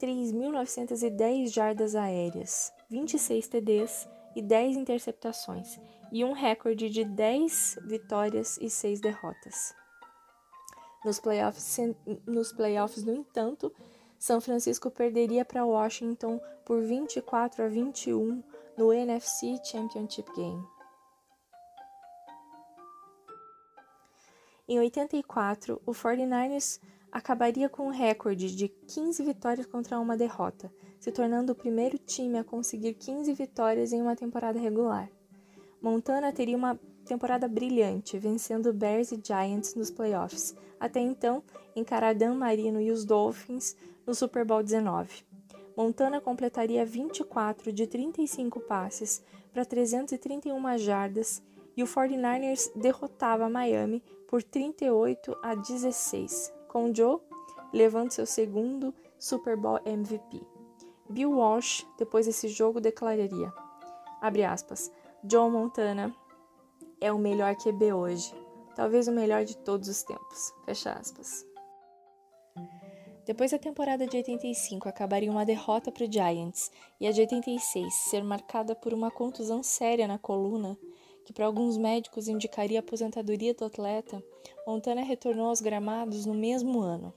3.910 0.00 1.52
jardas 1.52 1.94
aéreas, 1.94 2.72
26 2.88 3.48
TDs 3.48 4.08
e 4.34 4.42
10 4.42 4.76
interceptações, 4.76 5.78
e 6.12 6.24
um 6.24 6.32
recorde 6.32 6.88
de 6.88 7.04
10 7.04 7.78
vitórias 7.84 8.58
e 8.60 8.70
6 8.70 9.00
derrotas. 9.00 9.74
Nos 11.04 11.20
playoffs, 11.20 11.78
nos 12.26 12.52
playoffs, 12.52 13.04
no 13.04 13.14
entanto, 13.14 13.72
São 14.18 14.40
Francisco 14.40 14.90
perderia 14.90 15.44
para 15.44 15.64
Washington 15.64 16.40
por 16.64 16.82
24 16.82 17.64
a 17.64 17.68
21 17.68 18.42
no 18.76 18.92
NFC 18.92 19.58
Championship 19.64 20.30
Game. 20.34 20.66
Em 24.68 24.78
84, 24.78 25.80
o 25.86 25.92
49ers 25.92 26.78
acabaria 27.10 27.68
com 27.68 27.86
um 27.86 27.90
recorde 27.90 28.54
de 28.54 28.68
15 28.68 29.24
vitórias 29.24 29.66
contra 29.66 29.98
uma 29.98 30.16
derrota, 30.16 30.70
se 31.00 31.10
tornando 31.10 31.52
o 31.52 31.56
primeiro 31.56 31.96
time 31.96 32.38
a 32.38 32.44
conseguir 32.44 32.94
15 32.94 33.32
vitórias 33.32 33.92
em 33.92 34.02
uma 34.02 34.14
temporada 34.14 34.58
regular. 34.58 35.08
Montana 35.80 36.32
teria 36.32 36.56
uma 36.56 36.78
temporada 37.04 37.48
brilhante, 37.48 38.18
vencendo 38.18 38.72
Bears 38.72 39.12
e 39.12 39.20
Giants 39.22 39.74
nos 39.74 39.90
playoffs. 39.90 40.54
Até 40.78 41.00
então, 41.00 41.42
encarar 41.74 42.14
Dan 42.14 42.34
Marino 42.34 42.80
e 42.80 42.90
os 42.90 43.04
Dolphins 43.04 43.76
no 44.06 44.14
Super 44.14 44.44
Bowl 44.44 44.62
19. 44.62 45.24
Montana 45.76 46.20
completaria 46.20 46.84
24 46.84 47.72
de 47.72 47.86
35 47.86 48.60
passes 48.60 49.22
para 49.52 49.64
331 49.64 50.78
jardas 50.78 51.42
e 51.76 51.82
o 51.82 51.86
49ers 51.86 52.70
derrotava 52.74 53.48
Miami 53.48 54.02
por 54.26 54.42
38 54.42 55.36
a 55.42 55.54
16, 55.54 56.52
com 56.66 56.92
Joe 56.92 57.20
levando 57.72 58.10
seu 58.10 58.26
segundo 58.26 58.94
Super 59.18 59.56
Bowl 59.56 59.78
MVP. 59.84 60.40
Bill 61.08 61.32
Walsh, 61.32 61.86
depois 61.96 62.26
desse 62.26 62.48
jogo, 62.48 62.80
declararia, 62.80 63.52
abre 64.20 64.44
aspas, 64.44 64.92
John 65.24 65.50
Montana 65.50 66.14
é 67.00 67.12
o 67.12 67.18
melhor 67.18 67.56
QB 67.56 67.92
hoje, 67.92 68.32
talvez 68.76 69.08
o 69.08 69.12
melhor 69.12 69.44
de 69.44 69.56
todos 69.56 69.88
os 69.88 70.04
tempos. 70.04 70.54
Fecha 70.64 70.92
aspas. 70.92 71.44
Depois 73.26 73.50
da 73.50 73.58
temporada 73.58 74.06
de 74.06 74.16
85 74.16 74.88
acabaria 74.88 75.30
uma 75.30 75.44
derrota 75.44 75.90
para 75.90 76.04
o 76.04 76.10
Giants 76.10 76.70
e 77.00 77.06
a 77.06 77.10
de 77.10 77.20
86 77.20 77.92
ser 77.92 78.22
marcada 78.22 78.76
por 78.76 78.94
uma 78.94 79.10
contusão 79.10 79.60
séria 79.60 80.06
na 80.06 80.18
coluna, 80.18 80.78
que 81.24 81.32
para 81.32 81.46
alguns 81.46 81.76
médicos 81.76 82.28
indicaria 82.28 82.78
a 82.78 82.80
aposentadoria 82.80 83.52
do 83.52 83.64
atleta, 83.64 84.22
Montana 84.64 85.02
retornou 85.02 85.48
aos 85.48 85.60
gramados 85.60 86.24
no 86.26 86.32
mesmo 86.32 86.80
ano. 86.80 87.12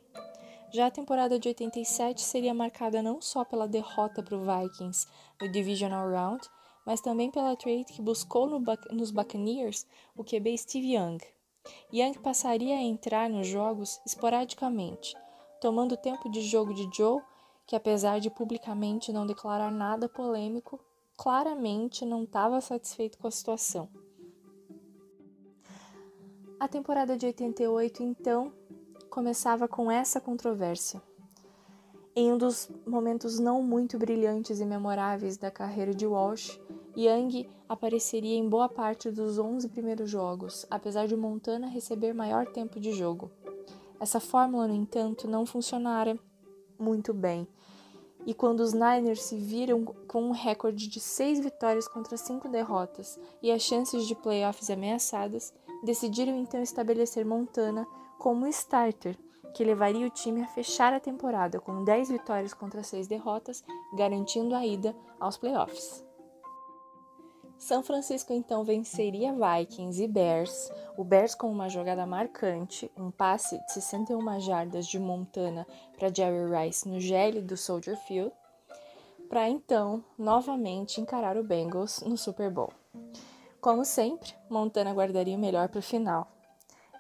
Já 0.74 0.88
a 0.88 0.91
temporada 0.91 1.38
de 1.38 1.50
87 1.50 2.20
seria 2.20 2.53
marcada 2.53 3.03
não 3.03 3.22
só 3.22 3.46
pela 3.46 3.67
derrota 3.67 4.24
para 4.24 4.36
o 4.36 4.41
Vikings 4.41 5.05
no 5.39 5.51
Divisional 5.51 6.10
Round, 6.10 6.50
mas 6.85 7.01
também 7.01 7.29
pela 7.29 7.55
trade 7.55 7.85
que 7.85 8.01
buscou 8.01 8.47
no 8.47 8.61
nos 8.91 9.11
Buccaneers 9.11 9.85
o 10.15 10.23
QB 10.23 10.57
Steve 10.57 10.95
Young. 10.95 11.19
Young 11.93 12.13
passaria 12.19 12.75
a 12.75 12.81
entrar 12.81 13.29
nos 13.29 13.47
jogos 13.47 14.01
esporadicamente, 14.05 15.15
tomando 15.59 15.95
tempo 15.95 16.29
de 16.29 16.41
jogo 16.41 16.73
de 16.73 16.89
Joe, 16.95 17.21
que 17.67 17.75
apesar 17.75 18.19
de 18.19 18.29
publicamente 18.29 19.13
não 19.13 19.25
declarar 19.25 19.71
nada 19.71 20.09
polêmico, 20.09 20.79
claramente 21.17 22.05
não 22.05 22.23
estava 22.23 22.59
satisfeito 22.59 23.17
com 23.17 23.27
a 23.27 23.31
situação. 23.31 23.88
A 26.59 26.67
temporada 26.67 27.17
de 27.17 27.25
88, 27.25 28.03
então, 28.03 28.53
começava 29.09 29.67
com 29.67 29.91
essa 29.91 30.21
controvérsia. 30.21 31.01
Em 32.13 32.33
um 32.33 32.37
dos 32.37 32.69
momentos 32.85 33.39
não 33.39 33.63
muito 33.63 33.97
brilhantes 33.97 34.59
e 34.59 34.65
memoráveis 34.65 35.37
da 35.37 35.49
carreira 35.49 35.93
de 35.93 36.05
Walsh, 36.05 36.59
Young 36.97 37.47
apareceria 37.69 38.35
em 38.35 38.49
boa 38.49 38.67
parte 38.67 39.09
dos 39.09 39.39
11 39.39 39.69
primeiros 39.69 40.09
jogos, 40.09 40.65
apesar 40.69 41.07
de 41.07 41.15
Montana 41.15 41.67
receber 41.67 42.13
maior 42.13 42.45
tempo 42.47 42.81
de 42.81 42.91
jogo. 42.91 43.31
Essa 43.97 44.19
fórmula, 44.19 44.67
no 44.67 44.75
entanto, 44.75 45.25
não 45.25 45.45
funcionara 45.45 46.19
muito 46.77 47.13
bem, 47.13 47.47
e 48.25 48.33
quando 48.33 48.59
os 48.59 48.73
Niners 48.73 49.23
se 49.23 49.37
viram 49.37 49.85
com 49.85 50.23
um 50.23 50.31
recorde 50.31 50.87
de 50.87 50.99
seis 50.99 51.39
vitórias 51.39 51.87
contra 51.87 52.17
cinco 52.17 52.49
derrotas 52.49 53.17
e 53.41 53.51
as 53.51 53.61
chances 53.61 54.05
de 54.05 54.15
playoffs 54.15 54.69
ameaçadas, 54.69 55.53
decidiram 55.83 56.37
então 56.37 56.61
estabelecer 56.61 57.25
Montana 57.25 57.87
como 58.19 58.45
starter, 58.47 59.17
que 59.53 59.63
levaria 59.63 60.08
o 60.08 60.10
time 60.10 60.41
a 60.41 60.48
fechar 60.48 60.93
a 60.93 61.00
temporada 61.00 61.60
com 61.60 61.84
10 61.84 62.10
vitórias 62.10 62.53
contra 62.53 62.84
6 62.84 63.08
derrotas, 63.08 63.63
garantindo 63.93 64.55
a 64.55 64.65
ida 64.65 64.96
aos 65.20 65.38
playoffs. 65.38 66.03
São 67.62 67.84
Francisco 67.84 68.34
então 68.34 68.63
venceria 68.63 69.34
Vikings 69.34 70.03
e 70.03 70.08
Bears, 70.08 70.72
o 70.98 71.03
Bears 71.03 71.36
com 71.36 71.48
uma 71.51 71.70
jogada 71.70 72.08
marcante, 72.08 72.91
um 72.98 73.12
passe 73.12 73.63
de 73.65 73.74
61 73.74 74.39
jardas 74.39 74.88
de 74.88 74.98
Montana 74.98 75.67
para 75.96 76.12
Jerry 76.12 76.50
Rice 76.50 76.89
no 76.89 77.00
gel 77.00 77.39
do 77.43 77.55
Soldier 77.55 77.96
Field, 78.08 78.34
para 79.29 79.48
então 79.48 80.03
novamente 80.17 81.00
encarar 81.00 81.38
o 81.38 81.43
Bengals 81.43 82.01
no 82.01 82.17
Super 82.17 82.50
Bowl. 82.50 82.74
Como 83.62 83.86
sempre, 83.86 84.34
Montana 84.50 84.91
guardaria 84.91 85.38
o 85.38 85.39
melhor 85.39 85.70
para 85.70 85.79
o 85.79 85.84
final, 85.84 86.27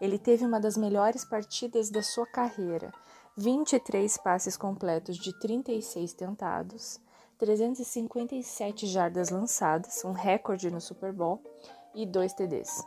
ele 0.01 0.17
teve 0.17 0.43
uma 0.43 0.59
das 0.59 0.75
melhores 0.75 1.23
partidas 1.23 1.91
da 1.91 2.01
sua 2.01 2.25
carreira: 2.25 2.91
23 3.37 4.17
passes 4.17 4.57
completos 4.57 5.15
de 5.15 5.31
36 5.39 6.13
tentados, 6.13 6.99
357 7.37 8.87
jardas 8.87 9.29
lançadas, 9.29 10.03
um 10.03 10.11
recorde 10.11 10.71
no 10.71 10.81
Super 10.81 11.13
Bowl, 11.13 11.39
e 11.93 12.05
dois 12.05 12.33
TDs. 12.33 12.83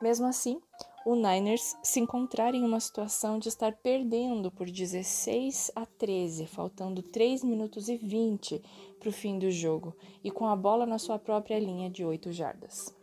Mesmo 0.00 0.26
assim, 0.26 0.60
o 1.04 1.14
Niners 1.14 1.76
se 1.82 1.98
encontrar 1.98 2.54
em 2.54 2.64
uma 2.64 2.78
situação 2.78 3.38
de 3.38 3.48
estar 3.48 3.72
perdendo 3.82 4.50
por 4.50 4.70
16 4.70 5.72
a 5.74 5.84
13, 5.84 6.46
faltando 6.46 7.02
3 7.02 7.42
minutos 7.42 7.88
e 7.88 7.96
20 7.96 8.62
para 8.98 9.08
o 9.08 9.12
fim 9.12 9.38
do 9.38 9.50
jogo, 9.50 9.96
e 10.22 10.30
com 10.30 10.46
a 10.46 10.54
bola 10.54 10.86
na 10.86 10.98
sua 10.98 11.18
própria 11.18 11.58
linha 11.58 11.90
de 11.90 12.04
8 12.04 12.32
jardas. 12.32 12.99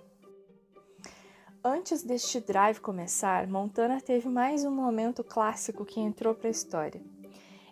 Antes 1.70 2.02
deste 2.02 2.40
drive 2.40 2.80
começar, 2.80 3.46
Montana 3.46 4.00
teve 4.00 4.30
mais 4.30 4.64
um 4.64 4.72
momento 4.72 5.22
clássico 5.22 5.84
que 5.84 6.00
entrou 6.00 6.34
para 6.34 6.48
a 6.48 6.50
história. 6.50 7.02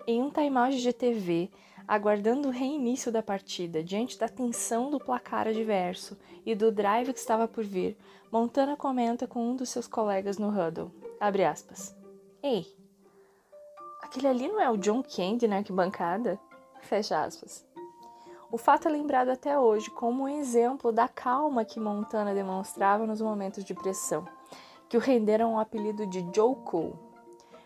Em 0.06 0.22
um 0.22 0.30
timeout 0.30 0.82
de 0.82 0.92
TV, 0.92 1.50
aguardando 1.88 2.50
o 2.50 2.52
reinício 2.52 3.10
da 3.10 3.24
partida, 3.24 3.82
diante 3.82 4.20
da 4.20 4.28
tensão 4.28 4.92
do 4.92 5.00
placar 5.00 5.48
adverso 5.48 6.18
e 6.46 6.54
do 6.54 6.74
drive 6.74 7.14
que 7.14 7.20
estava 7.20 7.48
por 7.48 7.64
vir, 7.64 7.98
Montana 8.30 8.76
comenta 8.76 9.26
com 9.28 9.52
um 9.52 9.56
dos 9.56 9.70
seus 9.70 9.88
colegas 9.88 10.38
no 10.38 10.50
huddle, 10.50 10.92
aspas, 11.50 11.96
Ei, 12.44 12.68
aquele 14.02 14.28
ali 14.28 14.50
não 14.50 14.60
é 14.60 14.70
o 14.70 14.76
John 14.76 15.02
Candy 15.04 15.48
na 15.48 15.60
arquibancada? 15.60 16.38
Fecha 16.82 17.24
aspas. 17.24 17.66
O 18.56 18.58
fato 18.58 18.88
é 18.88 18.92
lembrado 18.92 19.28
até 19.28 19.60
hoje 19.60 19.92
como 19.92 20.24
um 20.24 20.30
exemplo 20.30 20.90
da 20.90 21.10
calma 21.10 21.66
que 21.66 21.78
Montana 21.78 22.34
demonstrava 22.34 23.06
nos 23.06 23.20
momentos 23.20 23.66
de 23.66 23.74
pressão, 23.74 24.26
que 24.88 24.96
o 24.96 25.00
renderam 25.02 25.56
o 25.56 25.60
apelido 25.60 26.08
de 26.08 26.26
Joe 26.34 26.56
Cool. 26.64 26.98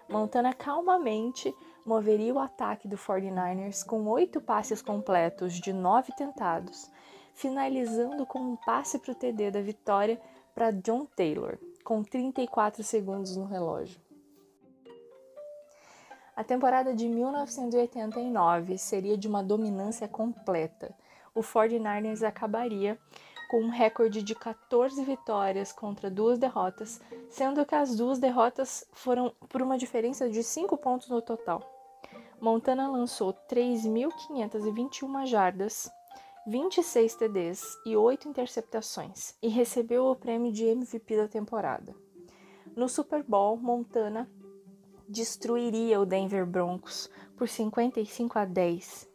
Montana 0.09 0.51
calmamente 0.51 1.55
moveria 1.85 2.33
o 2.33 2.39
ataque 2.39 2.87
do 2.87 2.97
49ers 2.97 3.85
com 3.85 4.07
oito 4.07 4.41
passes 4.41 4.81
completos 4.81 5.53
de 5.59 5.71
nove 5.71 6.11
tentados, 6.13 6.89
finalizando 7.35 8.25
com 8.25 8.39
um 8.39 8.55
passe 8.55 8.97
para 8.97 9.11
o 9.11 9.15
TD 9.15 9.51
da 9.51 9.61
vitória 9.61 10.19
para 10.55 10.71
John 10.71 11.05
Taylor, 11.15 11.59
com 11.83 12.01
34 12.01 12.83
segundos 12.83 13.37
no 13.37 13.45
relógio. 13.45 14.08
A 16.39 16.43
temporada 16.45 16.95
de 16.95 17.09
1989 17.09 18.77
seria 18.77 19.17
de 19.17 19.27
uma 19.27 19.43
dominância 19.43 20.07
completa. 20.07 20.95
O 21.35 21.41
49ers 21.41 22.25
acabaria 22.25 22.97
com 23.51 23.59
um 23.61 23.69
recorde 23.69 24.23
de 24.23 24.33
14 24.33 25.03
vitórias 25.03 25.73
contra 25.73 26.09
duas 26.09 26.39
derrotas, 26.39 27.01
sendo 27.29 27.65
que 27.65 27.75
as 27.75 27.93
duas 27.93 28.19
derrotas 28.19 28.87
foram 28.93 29.33
por 29.49 29.61
uma 29.61 29.77
diferença 29.77 30.29
de 30.29 30.41
5 30.41 30.77
pontos 30.77 31.09
no 31.09 31.21
total. 31.21 31.61
Montana 32.39 32.89
lançou 32.89 33.33
3.521 33.33 35.25
jardas, 35.25 35.91
26 36.47 37.15
TDs 37.15 37.77
e 37.85 37.97
8 37.97 38.29
interceptações 38.29 39.35
e 39.43 39.49
recebeu 39.49 40.05
o 40.05 40.15
prêmio 40.15 40.53
de 40.53 40.63
MVP 40.63 41.17
da 41.17 41.27
temporada. 41.27 41.93
No 42.77 42.87
Super 42.87 43.23
Bowl, 43.23 43.57
Montana 43.57 44.25
destruiria 45.09 45.99
o 45.99 46.05
Denver 46.05 46.45
Broncos 46.45 47.09
por 47.35 47.49
55 47.49 48.37
a 48.37 48.45
10, 48.45 49.09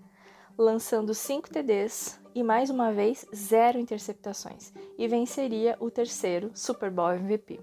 lançando 0.59 1.15
5 1.15 1.49
TDs 1.49 2.21
e 2.35 2.43
mais 2.43 2.69
uma 2.69 2.93
vez 2.93 3.25
zero 3.35 3.79
interceptações, 3.79 4.73
e 4.99 5.07
venceria 5.07 5.77
o 5.79 5.91
terceiro 5.91 6.51
Super 6.53 6.91
Bowl 6.91 7.13
MVP. 7.13 7.61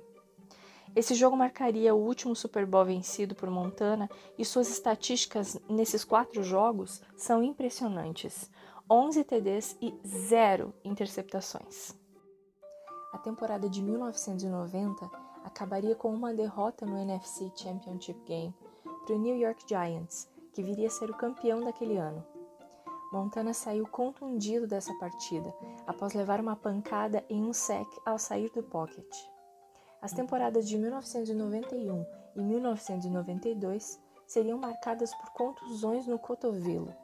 Esse 0.95 1.13
jogo 1.13 1.35
marcaria 1.35 1.93
o 1.93 1.99
último 1.99 2.35
Super 2.35 2.65
Bowl 2.65 2.85
vencido 2.85 3.35
por 3.35 3.49
Montana 3.49 4.09
e 4.37 4.45
suas 4.45 4.69
estatísticas 4.69 5.59
nesses 5.69 6.03
quatro 6.05 6.41
jogos 6.41 7.01
são 7.17 7.43
impressionantes: 7.43 8.49
11 8.89 9.23
TDs 9.23 9.77
e 9.81 9.93
zero 10.05 10.73
interceptações. 10.83 11.93
A 13.13 13.17
temporada 13.17 13.69
de 13.69 13.81
1990 13.81 15.30
acabaria 15.43 15.95
com 15.95 16.13
uma 16.13 16.33
derrota 16.33 16.85
no 16.85 16.97
NFC 16.97 17.51
Championship 17.55 18.19
Game 18.25 18.53
para 19.05 19.15
o 19.15 19.19
New 19.19 19.35
York 19.35 19.63
Giants, 19.67 20.29
que 20.53 20.63
viria 20.63 20.87
a 20.87 20.91
ser 20.91 21.09
o 21.09 21.17
campeão 21.17 21.63
daquele 21.63 21.97
ano. 21.97 22.25
Montana 23.11 23.53
saiu 23.53 23.85
contundido 23.87 24.65
dessa 24.65 24.93
partida 24.95 25.53
após 25.85 26.13
levar 26.13 26.39
uma 26.39 26.55
pancada 26.55 27.25
em 27.29 27.43
um 27.43 27.51
sec 27.51 27.87
ao 28.05 28.17
sair 28.17 28.49
do 28.51 28.63
pocket. 28.63 29.05
As 30.01 30.13
temporadas 30.13 30.67
de 30.67 30.77
1991 30.77 32.05
e 32.35 32.41
1992 32.41 33.99
seriam 34.25 34.57
marcadas 34.57 35.13
por 35.15 35.29
contusões 35.33 36.07
no 36.07 36.17
cotovelo. 36.17 36.95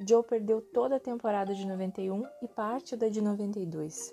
Joe 0.00 0.22
perdeu 0.24 0.60
toda 0.60 0.96
a 0.96 1.00
temporada 1.00 1.54
de 1.54 1.64
91 1.64 2.26
e 2.42 2.48
parte 2.48 2.96
da 2.96 3.08
de 3.08 3.22
92. 3.22 4.12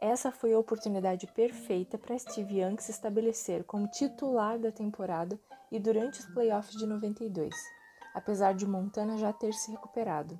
Essa 0.00 0.32
foi 0.32 0.54
a 0.54 0.58
oportunidade 0.58 1.26
perfeita 1.26 1.98
para 1.98 2.18
Steve 2.18 2.62
Young 2.62 2.80
se 2.80 2.90
estabelecer 2.90 3.64
como 3.64 3.86
titular 3.86 4.58
da 4.58 4.72
temporada 4.72 5.38
e 5.70 5.78
durante 5.78 6.20
os 6.20 6.26
playoffs 6.26 6.74
de 6.74 6.86
92, 6.86 7.54
apesar 8.14 8.54
de 8.54 8.66
Montana 8.66 9.18
já 9.18 9.30
ter 9.30 9.52
se 9.52 9.70
recuperado. 9.70 10.38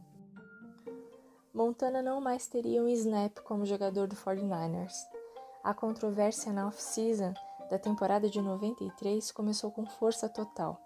Montana 1.52 2.00
não 2.00 2.22
mais 2.22 2.46
teria 2.46 2.82
um 2.82 2.88
snap 2.88 3.40
como 3.40 3.66
jogador 3.66 4.06
do 4.06 4.16
49ers. 4.16 4.94
A 5.62 5.74
controvérsia 5.74 6.54
na 6.54 6.66
off-season 6.66 7.34
da 7.68 7.78
temporada 7.78 8.30
de 8.30 8.40
93 8.40 9.30
começou 9.30 9.70
com 9.70 9.84
força 9.84 10.26
total. 10.26 10.80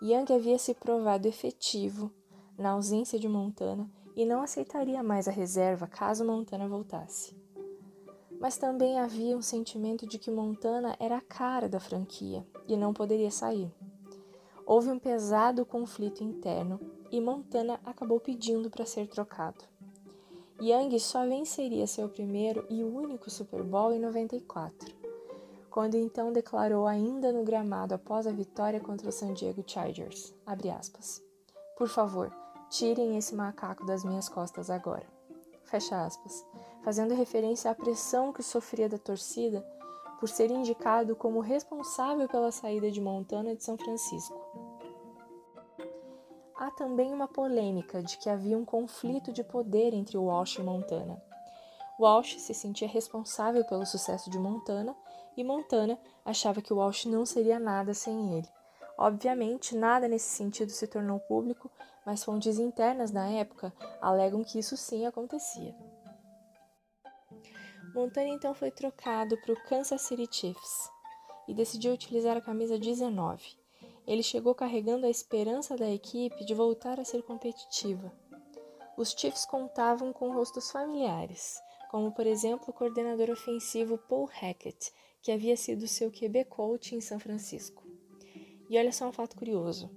Young 0.00 0.24
havia 0.34 0.58
se 0.58 0.72
provado 0.72 1.28
efetivo 1.28 2.10
na 2.56 2.70
ausência 2.70 3.18
de 3.18 3.28
Montana 3.28 3.90
e 4.16 4.24
não 4.24 4.40
aceitaria 4.40 5.02
mais 5.02 5.28
a 5.28 5.30
reserva 5.30 5.86
caso 5.86 6.24
Montana 6.24 6.66
voltasse 6.66 7.38
mas 8.40 8.56
também 8.56 8.98
havia 8.98 9.36
um 9.36 9.42
sentimento 9.42 10.06
de 10.06 10.18
que 10.18 10.30
Montana 10.30 10.96
era 10.98 11.18
a 11.18 11.20
cara 11.20 11.68
da 11.68 11.78
franquia 11.78 12.44
e 12.66 12.74
não 12.74 12.94
poderia 12.94 13.30
sair. 13.30 13.70
Houve 14.64 14.88
um 14.90 14.98
pesado 14.98 15.66
conflito 15.66 16.24
interno 16.24 16.80
e 17.10 17.20
Montana 17.20 17.78
acabou 17.84 18.18
pedindo 18.18 18.70
para 18.70 18.86
ser 18.86 19.06
trocado. 19.08 19.62
Young 20.60 20.98
só 20.98 21.26
venceria 21.26 21.86
seu 21.86 22.08
primeiro 22.08 22.66
e 22.70 22.82
único 22.82 23.30
Super 23.30 23.62
Bowl 23.62 23.92
em 23.92 23.98
94. 23.98 24.98
quando 25.70 25.94
então 25.94 26.32
declarou 26.32 26.86
ainda 26.86 27.32
no 27.32 27.44
gramado 27.44 27.94
após 27.94 28.26
a 28.26 28.32
vitória 28.32 28.80
contra 28.80 29.08
o 29.08 29.12
San 29.12 29.32
Diego 29.34 29.62
Chargers, 29.64 30.34
Por 31.78 31.88
favor, 31.88 32.34
tirem 32.68 33.16
esse 33.16 33.34
macaco 33.34 33.86
das 33.86 34.04
minhas 34.04 34.28
costas 34.28 34.68
agora. 34.68 35.06
Fecha 35.64 36.04
aspas, 36.04 36.44
fazendo 36.82 37.14
referência 37.14 37.70
à 37.70 37.74
pressão 37.74 38.32
que 38.32 38.42
sofria 38.42 38.88
da 38.88 38.98
torcida 38.98 39.64
por 40.18 40.28
ser 40.28 40.50
indicado 40.50 41.16
como 41.16 41.40
responsável 41.40 42.28
pela 42.28 42.52
saída 42.52 42.90
de 42.90 43.00
Montana 43.00 43.56
de 43.56 43.64
São 43.64 43.76
Francisco. 43.76 44.38
Há 46.54 46.70
também 46.72 47.12
uma 47.12 47.26
polêmica 47.26 48.02
de 48.02 48.18
que 48.18 48.28
havia 48.28 48.58
um 48.58 48.64
conflito 48.66 49.32
de 49.32 49.42
poder 49.42 49.94
entre 49.94 50.18
Walsh 50.18 50.58
e 50.58 50.62
Montana. 50.62 51.22
Walsh 51.98 52.38
se 52.38 52.52
sentia 52.52 52.86
responsável 52.86 53.64
pelo 53.64 53.86
sucesso 53.86 54.28
de 54.28 54.38
Montana 54.38 54.94
e 55.36 55.42
Montana 55.42 55.98
achava 56.22 56.60
que 56.60 56.72
Walsh 56.72 57.06
não 57.06 57.24
seria 57.24 57.58
nada 57.58 57.94
sem 57.94 58.36
ele. 58.36 58.48
Obviamente, 58.98 59.74
nada 59.74 60.06
nesse 60.06 60.28
sentido 60.28 60.70
se 60.70 60.86
tornou 60.86 61.18
público, 61.20 61.70
mas 62.04 62.22
fontes 62.22 62.58
internas 62.58 63.10
na 63.10 63.26
época 63.28 63.72
alegam 63.98 64.44
que 64.44 64.58
isso 64.58 64.76
sim 64.76 65.06
acontecia. 65.06 65.74
Montana 67.94 68.28
então 68.28 68.54
foi 68.54 68.70
trocado 68.70 69.36
para 69.38 69.52
o 69.52 69.62
Kansas 69.64 70.02
City 70.02 70.28
Chiefs 70.30 70.90
e 71.48 71.54
decidiu 71.54 71.92
utilizar 71.92 72.36
a 72.36 72.40
camisa 72.40 72.78
19. 72.78 73.42
Ele 74.06 74.22
chegou 74.22 74.54
carregando 74.54 75.06
a 75.06 75.10
esperança 75.10 75.76
da 75.76 75.90
equipe 75.90 76.44
de 76.44 76.54
voltar 76.54 77.00
a 77.00 77.04
ser 77.04 77.22
competitiva. 77.22 78.12
Os 78.96 79.10
Chiefs 79.10 79.44
contavam 79.44 80.12
com 80.12 80.32
rostos 80.32 80.70
familiares, 80.70 81.60
como 81.90 82.12
por 82.12 82.26
exemplo 82.26 82.66
o 82.68 82.72
coordenador 82.72 83.30
ofensivo 83.30 83.98
Paul 83.98 84.26
Hackett, 84.26 84.92
que 85.20 85.32
havia 85.32 85.56
sido 85.56 85.88
seu 85.88 86.10
QB 86.10 86.44
coach 86.44 86.94
em 86.94 87.00
São 87.00 87.18
Francisco. 87.18 87.82
E 88.68 88.78
olha 88.78 88.92
só 88.92 89.08
um 89.08 89.12
fato 89.12 89.36
curioso: 89.36 89.90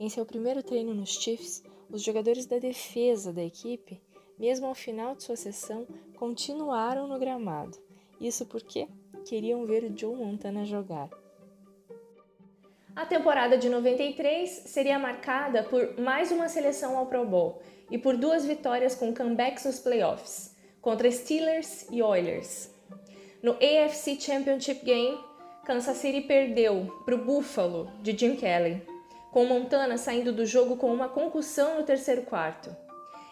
em 0.00 0.08
seu 0.08 0.24
primeiro 0.24 0.62
treino 0.62 0.94
nos 0.94 1.10
Chiefs, 1.10 1.62
os 1.90 2.02
jogadores 2.02 2.46
da 2.46 2.58
defesa 2.58 3.32
da 3.32 3.44
equipe 3.44 4.00
mesmo 4.38 4.66
ao 4.66 4.74
final 4.74 5.14
de 5.14 5.22
sua 5.22 5.36
sessão, 5.36 5.86
continuaram 6.16 7.06
no 7.06 7.18
gramado. 7.18 7.78
Isso 8.20 8.46
porque 8.46 8.88
queriam 9.24 9.66
ver 9.66 9.84
o 9.84 9.96
Joe 9.96 10.16
Montana 10.16 10.64
jogar. 10.64 11.08
A 12.94 13.04
temporada 13.04 13.58
de 13.58 13.68
93 13.68 14.48
seria 14.66 14.98
marcada 14.98 15.64
por 15.64 15.98
mais 15.98 16.30
uma 16.30 16.48
seleção 16.48 16.96
ao 16.96 17.06
Pro 17.06 17.26
Bowl 17.26 17.60
e 17.90 17.98
por 17.98 18.16
duas 18.16 18.46
vitórias 18.46 18.94
com 18.94 19.12
comebacks 19.12 19.64
nos 19.64 19.80
playoffs, 19.80 20.54
contra 20.80 21.10
Steelers 21.10 21.86
e 21.90 22.00
Oilers. 22.00 22.70
No 23.42 23.52
AFC 23.52 24.20
Championship 24.20 24.84
Game, 24.84 25.18
Kansas 25.64 25.96
City 25.96 26.20
perdeu 26.20 26.86
para 27.04 27.14
o 27.14 27.24
Buffalo 27.24 27.90
de 28.00 28.16
Jim 28.16 28.36
Kelly, 28.36 28.80
com 29.32 29.44
Montana 29.44 29.98
saindo 29.98 30.32
do 30.32 30.46
jogo 30.46 30.76
com 30.76 30.92
uma 30.92 31.08
concussão 31.08 31.76
no 31.76 31.82
terceiro 31.82 32.22
quarto. 32.22 32.83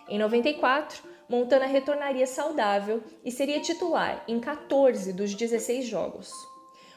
Em 0.09 0.19
94, 0.19 1.03
Montana 1.29 1.67
retornaria 1.67 2.27
saudável 2.27 3.03
e 3.25 3.31
seria 3.31 3.61
titular 3.61 4.23
em 4.29 4.39
14 4.39 5.13
dos 5.13 5.35
16 5.35 5.87
jogos. 5.87 6.31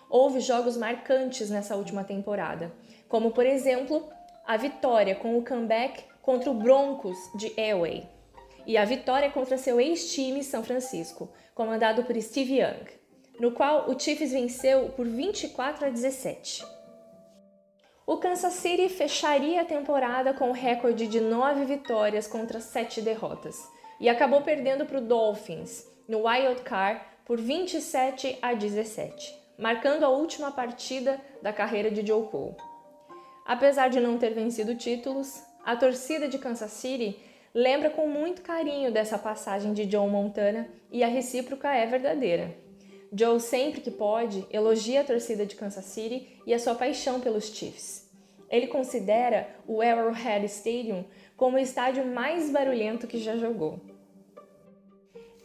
Houve 0.10 0.39
jogos 0.39 0.78
marcantes 0.78 1.50
nessa 1.50 1.76
última 1.76 2.04
temporada, 2.04 2.74
como 3.08 3.32
por 3.32 3.46
exemplo 3.46 4.08
a 4.46 4.58
vitória 4.58 5.15
com 5.15 5.38
o 5.38 5.44
comeback 5.44 6.04
contra 6.22 6.52
o 6.52 6.54
Broncos 6.54 7.18
de 7.36 7.54
Elway 7.60 8.08
e 8.65 8.78
a 8.78 8.86
vitória 8.86 9.30
contra 9.30 9.58
seu 9.58 9.80
ex-time 9.80 10.44
São 10.44 10.63
Francisco, 10.63 11.30
comandado 11.54 12.04
por 12.04 12.20
Steve 12.22 12.60
Young, 12.60 12.86
no 13.39 13.52
qual 13.52 13.89
o 13.89 14.00
Chiefs 14.00 14.32
venceu 14.32 14.89
por 14.89 15.06
24 15.06 15.86
a 15.86 15.89
17. 15.89 16.75
O 18.08 18.18
Kansas 18.18 18.54
City 18.54 18.88
fecharia 18.88 19.62
a 19.62 19.65
temporada 19.65 20.32
com 20.32 20.50
um 20.50 20.52
recorde 20.52 21.08
de 21.08 21.20
nove 21.20 21.65
vitórias 21.65 22.28
contra 22.28 22.60
sete 22.60 23.02
derrotas 23.02 23.68
e 24.00 24.08
acabou 24.08 24.41
perdendo 24.41 24.86
para 24.86 25.00
o 25.00 25.02
Dolphins 25.02 25.84
no 26.08 26.28
Wild 26.28 26.62
Card 26.62 27.02
por 27.26 27.41
27 27.41 28.38
a 28.44 28.54
17, 28.54 29.36
marcando 29.58 30.04
a 30.04 30.10
última 30.10 30.52
partida 30.52 31.20
da 31.41 31.52
carreira 31.52 31.89
de 31.89 32.06
Joe 32.06 32.28
Cole. 32.28 32.56
Apesar 33.44 33.88
de 33.88 34.00
não 34.00 34.20
ter 34.20 34.36
vencido 34.36 34.76
títulos, 34.76 35.41
a 35.65 35.76
torcida 35.76 36.28
de 36.28 36.38
Kansas 36.38 36.74
City 36.74 37.20
lembra 37.56 37.89
com 37.89 38.08
muito 38.08 38.44
carinho 38.44 38.91
dessa 38.91 39.18
passagem 39.18 39.74
de 39.74 39.89
Joe 39.89 40.08
Montana 40.08 40.70
e 40.91 41.04
a 41.04 41.08
recíproca 41.08 41.74
é 41.74 41.88
verdadeira. 41.88 42.64
Joe, 43.17 43.39
sempre 43.39 43.80
que 43.80 43.91
pode, 43.91 44.45
elogia 44.51 44.99
a 44.99 45.04
torcida 45.04 45.45
de 45.45 45.56
Kansas 45.56 45.86
City 45.86 46.28
e 46.45 46.54
a 46.54 46.60
sua 46.60 46.75
paixão 46.75 47.21
pelos 47.21 47.45
Chiefs. 47.45 48.10
Ele 48.49 48.67
considera 48.67 49.47
o 49.65 49.82
Arrowhead 49.82 50.45
Stadium 50.47 51.06
como 51.38 51.56
o 51.56 51.60
estádio 51.60 52.06
mais 52.06 52.49
barulhento 52.49 53.08
que 53.08 53.17
já 53.17 53.38
jogou. 53.38 53.80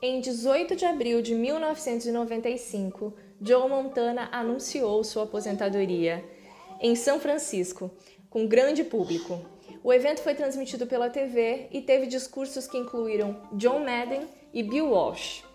Em 0.03 0.21
18 0.21 0.75
de 0.75 0.85
abril 0.85 1.23
de 1.23 1.35
1995, 1.35 3.15
Joe 3.41 3.69
Montana 3.69 4.29
anunciou 4.33 5.05
sua 5.05 5.25
aposentadoria 5.25 6.25
em 6.81 6.97
São 6.97 7.21
Francisco, 7.21 7.91
com 8.29 8.47
grande 8.47 8.83
público. 8.83 9.41
O 9.85 9.93
evento 9.93 10.23
foi 10.23 10.35
transmitido 10.35 10.87
pela 10.87 11.11
TV 11.11 11.69
e 11.71 11.81
teve 11.81 12.07
discursos 12.07 12.67
que 12.67 12.79
incluíram 12.79 13.41
John 13.53 13.81
Madden 13.81 14.27
e 14.53 14.63
Bill 14.63 14.91
Walsh. 14.91 15.50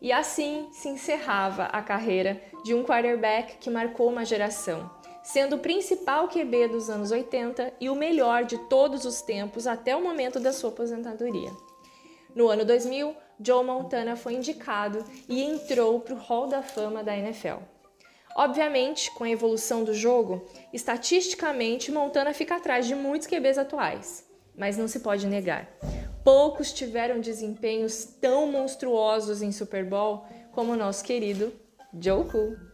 E 0.00 0.12
assim 0.12 0.68
se 0.72 0.88
encerrava 0.88 1.64
a 1.64 1.82
carreira 1.82 2.40
de 2.64 2.74
um 2.74 2.84
quarterback 2.84 3.56
que 3.58 3.70
marcou 3.70 4.08
uma 4.08 4.24
geração, 4.24 4.90
sendo 5.22 5.56
o 5.56 5.58
principal 5.58 6.28
QB 6.28 6.68
dos 6.68 6.90
anos 6.90 7.10
80 7.10 7.74
e 7.80 7.88
o 7.88 7.94
melhor 7.94 8.44
de 8.44 8.58
todos 8.68 9.04
os 9.04 9.22
tempos 9.22 9.66
até 9.66 9.96
o 9.96 10.02
momento 10.02 10.38
da 10.38 10.52
sua 10.52 10.70
aposentadoria. 10.70 11.50
No 12.34 12.48
ano 12.48 12.64
2000, 12.64 13.16
Joe 13.40 13.64
Montana 13.64 14.16
foi 14.16 14.34
indicado 14.34 15.02
e 15.28 15.42
entrou 15.42 16.00
para 16.00 16.14
o 16.14 16.18
Hall 16.18 16.46
da 16.46 16.62
Fama 16.62 17.02
da 17.02 17.16
NFL. 17.16 17.62
Obviamente, 18.36 19.10
com 19.12 19.24
a 19.24 19.30
evolução 19.30 19.82
do 19.82 19.94
jogo, 19.94 20.46
estatisticamente 20.70 21.90
Montana 21.90 22.34
fica 22.34 22.56
atrás 22.56 22.86
de 22.86 22.94
muitos 22.94 23.26
QBs 23.26 23.56
atuais, 23.56 24.28
mas 24.54 24.76
não 24.76 24.86
se 24.86 25.00
pode 25.00 25.26
negar. 25.26 25.66
Poucos 26.26 26.72
tiveram 26.72 27.20
desempenhos 27.20 28.04
tão 28.20 28.50
monstruosos 28.50 29.42
em 29.42 29.52
Super 29.52 29.84
Bowl 29.84 30.26
como 30.50 30.72
o 30.72 30.76
nosso 30.76 31.04
querido 31.04 31.52
Joe 32.00 32.24
Cool. 32.24 32.65